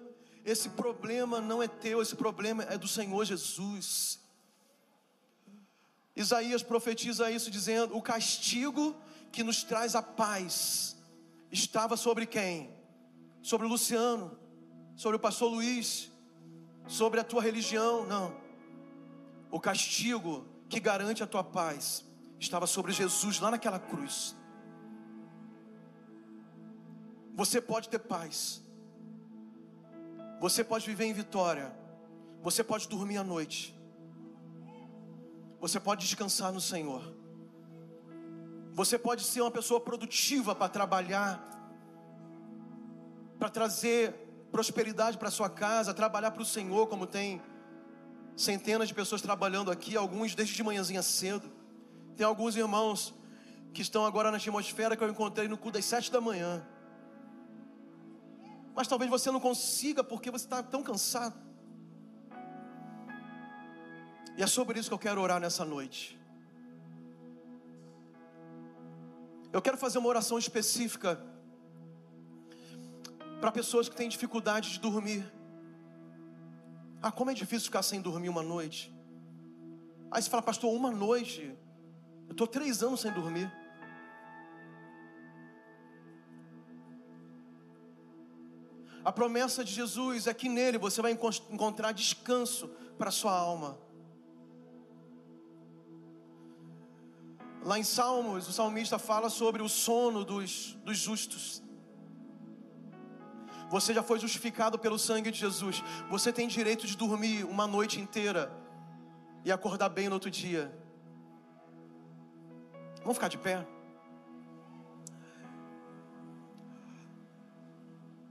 Esse 0.43 0.70
problema 0.70 1.39
não 1.39 1.62
é 1.62 1.68
teu, 1.68 2.01
esse 2.01 2.16
problema 2.16 2.64
é 2.64 2.78
do 2.78 2.88
Senhor 2.88 3.24
Jesus. 3.26 4.20
Isaías 6.22 6.63
profetiza 6.63 7.32
isso 7.32 7.51
dizendo: 7.51 7.95
o 7.95 8.01
castigo 8.01 8.95
que 9.32 9.43
nos 9.43 9.63
traz 9.63 9.95
a 9.95 10.01
paz 10.01 10.95
estava 11.51 11.97
sobre 11.97 12.26
quem? 12.26 12.69
Sobre 13.41 13.65
o 13.67 13.69
Luciano, 13.69 14.38
sobre 14.95 15.17
o 15.17 15.19
pastor 15.19 15.51
Luiz, 15.51 16.11
sobre 16.88 17.19
a 17.19 17.24
tua 17.24 17.41
religião, 17.41 18.05
não. 18.05 18.36
O 19.49 19.59
castigo 19.59 20.45
que 20.69 20.80
garante 20.80 21.24
a 21.24 21.28
tua 21.28 21.43
paz 21.43 22.05
estava 22.39 22.65
sobre 22.65 22.91
Jesus 22.91 23.39
lá 23.39 23.51
naquela 23.51 23.80
cruz. 23.80 24.36
Você 27.34 27.61
pode 27.61 27.89
ter 27.89 27.99
paz, 27.99 28.61
você 30.39 30.63
pode 30.63 30.86
viver 30.86 31.05
em 31.05 31.13
vitória, 31.13 31.74
você 32.41 32.63
pode 32.63 32.88
dormir 32.88 33.17
à 33.17 33.24
noite, 33.24 33.76
você 35.62 35.80
pode 35.80 36.03
descansar 36.05 36.51
no 36.51 36.59
Senhor, 36.59 37.16
você 38.74 38.97
pode 38.97 39.24
ser 39.24 39.41
uma 39.41 39.51
pessoa 39.51 39.80
produtiva 39.80 40.55
para 40.55 40.68
trabalhar, 40.68 41.39
para 43.38 43.47
trazer 43.47 44.14
prosperidade 44.51 45.20
para 45.20 45.30
sua 45.30 45.49
casa, 45.49 45.93
trabalhar 45.93 46.32
para 46.32 46.41
o 46.41 46.45
Senhor, 46.45 46.88
como 46.88 47.05
tem 47.05 47.39
centenas 48.36 48.88
de 48.88 48.93
pessoas 48.93 49.22
trabalhando 49.22 49.70
aqui, 49.70 49.95
alguns 49.95 50.34
desde 50.34 50.55
de 50.55 50.64
manhãzinha 50.64 51.03
cedo. 51.03 51.49
Tem 52.18 52.26
alguns 52.26 52.55
irmãos 52.55 53.14
que 53.72 53.84
estão 53.84 54.03
agora 54.05 54.32
na 54.32 54.38
atmosfera 54.38 54.97
que 54.97 55.03
eu 55.03 55.09
encontrei 55.09 55.47
no 55.47 55.57
culto 55.57 55.78
das 55.78 55.86
sete 55.86 56.12
da 56.12 56.20
manhã. 56.20 56.66
Mas 58.74 58.88
talvez 58.88 59.12
você 59.12 59.30
não 59.30 59.39
consiga 59.39 60.03
porque 60.03 60.32
você 60.32 60.45
está 60.45 60.64
tão 60.64 60.82
cansado. 60.82 61.51
E 64.38 64.43
é 64.43 64.47
sobre 64.47 64.79
isso 64.79 64.89
que 64.89 64.93
eu 64.93 64.99
quero 64.99 65.21
orar 65.21 65.39
nessa 65.39 65.65
noite. 65.65 66.19
Eu 69.53 69.61
quero 69.61 69.77
fazer 69.77 69.97
uma 69.97 70.07
oração 70.07 70.38
específica 70.38 71.21
para 73.41 73.51
pessoas 73.51 73.89
que 73.89 73.95
têm 73.95 74.07
dificuldade 74.07 74.71
de 74.71 74.79
dormir. 74.79 75.29
Ah, 77.01 77.11
como 77.11 77.32
é 77.32 77.34
difícil 77.34 77.65
ficar 77.65 77.84
sem 77.84 77.99
dormir 77.99 78.29
uma 78.29 78.43
noite. 78.43 78.93
Aí 80.09 80.21
você 80.21 80.29
fala, 80.29 80.43
pastor, 80.43 80.73
uma 80.73 80.91
noite. 80.91 81.53
Eu 82.27 82.32
estou 82.32 82.47
três 82.47 82.82
anos 82.84 83.01
sem 83.01 83.11
dormir. 83.11 83.51
A 89.03 89.11
promessa 89.11 89.63
de 89.63 89.73
Jesus 89.73 90.27
é 90.27 90.34
que 90.34 90.47
nele 90.47 90.77
você 90.77 91.01
vai 91.01 91.11
encontrar 91.11 91.91
descanso 91.91 92.67
para 92.97 93.09
a 93.09 93.11
sua 93.11 93.36
alma. 93.36 93.79
Lá 97.64 97.78
em 97.78 97.84
Salmos, 97.84 98.47
o 98.47 98.51
salmista 98.51 98.97
fala 98.97 99.30
sobre 99.30 99.62
o 99.62 99.70
sono 99.70 100.26
dos, 100.26 100.74
dos 100.84 100.97
justos. 100.97 101.62
Você 103.70 103.93
já 103.93 104.01
foi 104.01 104.20
justificado 104.20 104.80
pelo 104.80 104.97
sangue 104.97 105.30
de 105.30 105.39
Jesus. 105.39 105.84
Você 106.09 106.34
tem 106.34 106.47
direito 106.47 106.88
de 106.88 106.97
dormir 106.97 107.43
uma 107.45 107.68
noite 107.68 107.99
inteira 107.99 108.51
e 109.45 109.51
acordar 109.51 109.89
bem 109.89 110.09
no 110.09 110.16
outro 110.16 110.30
dia. 110.30 110.76
Vamos 113.01 113.14
ficar 113.14 113.28
de 113.28 113.38
pé? 113.38 113.66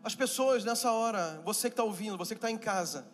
As 0.03 0.15
pessoas 0.15 0.65
nessa 0.65 0.91
hora, 0.91 1.41
você 1.45 1.69
que 1.69 1.75
está 1.75 1.85
ouvindo, 1.85 2.19
você 2.19 2.35
que 2.35 2.39
está 2.39 2.51
em 2.51 2.59
casa, 2.59 3.07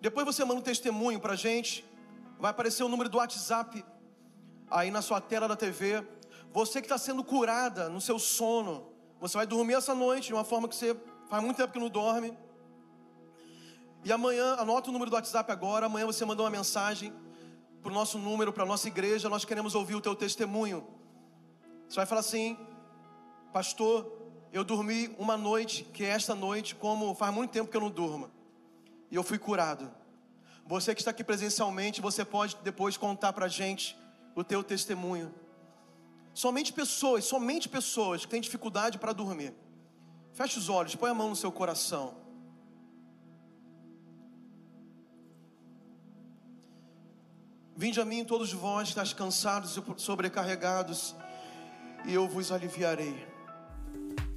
depois 0.00 0.24
você 0.24 0.44
manda 0.44 0.60
um 0.60 0.62
testemunho 0.62 1.18
para 1.18 1.32
a 1.32 1.36
gente, 1.36 1.84
vai 2.38 2.50
aparecer 2.52 2.84
o 2.84 2.88
número 2.88 3.10
do 3.10 3.18
WhatsApp 3.18 3.84
aí 4.70 4.90
na 4.90 5.02
sua 5.02 5.20
tela 5.20 5.48
da 5.48 5.56
TV. 5.56 6.06
Você 6.52 6.80
que 6.80 6.86
está 6.86 6.98
sendo 6.98 7.22
curada 7.24 7.88
no 7.88 8.00
seu 8.00 8.18
sono, 8.18 8.86
você 9.20 9.36
vai 9.36 9.46
dormir 9.46 9.74
essa 9.74 9.94
noite 9.94 10.28
de 10.28 10.34
uma 10.34 10.44
forma 10.44 10.68
que 10.68 10.74
você 10.74 10.96
Faz 11.30 11.44
muito 11.44 11.58
tempo 11.58 11.72
que 11.72 11.78
não 11.78 11.88
dorme. 11.88 12.36
E 14.04 14.10
amanhã, 14.10 14.56
anota 14.56 14.90
o 14.90 14.92
número 14.92 15.12
do 15.12 15.14
WhatsApp 15.14 15.52
agora. 15.52 15.86
Amanhã 15.86 16.04
você 16.04 16.24
mandou 16.24 16.44
uma 16.44 16.50
mensagem 16.50 17.12
para 17.80 17.92
o 17.92 17.94
nosso 17.94 18.18
número, 18.18 18.52
para 18.52 18.64
a 18.64 18.66
nossa 18.66 18.88
igreja. 18.88 19.28
Nós 19.28 19.44
queremos 19.44 19.76
ouvir 19.76 19.94
o 19.94 20.00
teu 20.00 20.16
testemunho. 20.16 20.84
Você 21.88 21.94
vai 21.94 22.06
falar 22.06 22.22
assim, 22.22 22.58
pastor, 23.52 24.12
eu 24.52 24.64
dormi 24.64 25.14
uma 25.20 25.36
noite, 25.36 25.84
que 25.84 26.02
é 26.02 26.08
esta 26.08 26.34
noite, 26.34 26.74
como 26.74 27.14
faz 27.14 27.32
muito 27.32 27.52
tempo 27.52 27.70
que 27.70 27.76
eu 27.76 27.80
não 27.80 27.90
durmo. 27.90 28.28
E 29.08 29.14
eu 29.14 29.22
fui 29.22 29.38
curado. 29.38 29.88
Você 30.66 30.96
que 30.96 31.00
está 31.00 31.12
aqui 31.12 31.22
presencialmente, 31.22 32.00
você 32.00 32.24
pode 32.24 32.56
depois 32.64 32.96
contar 32.96 33.32
para 33.32 33.46
a 33.46 33.48
gente 33.48 33.96
o 34.34 34.44
teu 34.44 34.62
testemunho. 34.62 35.34
Somente 36.32 36.72
pessoas, 36.72 37.24
somente 37.24 37.68
pessoas 37.68 38.24
que 38.24 38.30
têm 38.30 38.40
dificuldade 38.40 38.98
para 38.98 39.12
dormir. 39.12 39.54
Feche 40.32 40.58
os 40.58 40.68
olhos, 40.68 40.94
põe 40.94 41.10
a 41.10 41.14
mão 41.14 41.30
no 41.30 41.36
seu 41.36 41.50
coração. 41.50 42.16
Vinde 47.76 48.00
a 48.00 48.04
mim 48.04 48.24
todos 48.24 48.52
vós 48.52 48.84
que 48.84 48.88
estáis 48.90 49.12
cansados 49.12 49.76
e 49.76 49.82
sobrecarregados, 49.96 51.14
e 52.04 52.12
eu 52.12 52.28
vos 52.28 52.52
aliviarei. 52.52 53.26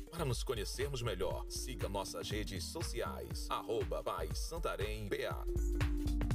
Para 0.09 0.23
nos 0.23 0.43
conhecermos 0.43 1.01
melhor, 1.01 1.45
siga 1.49 1.89
nossas 1.89 2.29
redes 2.29 2.63
sociais, 2.63 3.47
arroba 3.49 4.03
Santarém 4.33 5.09
BA. 5.09 6.32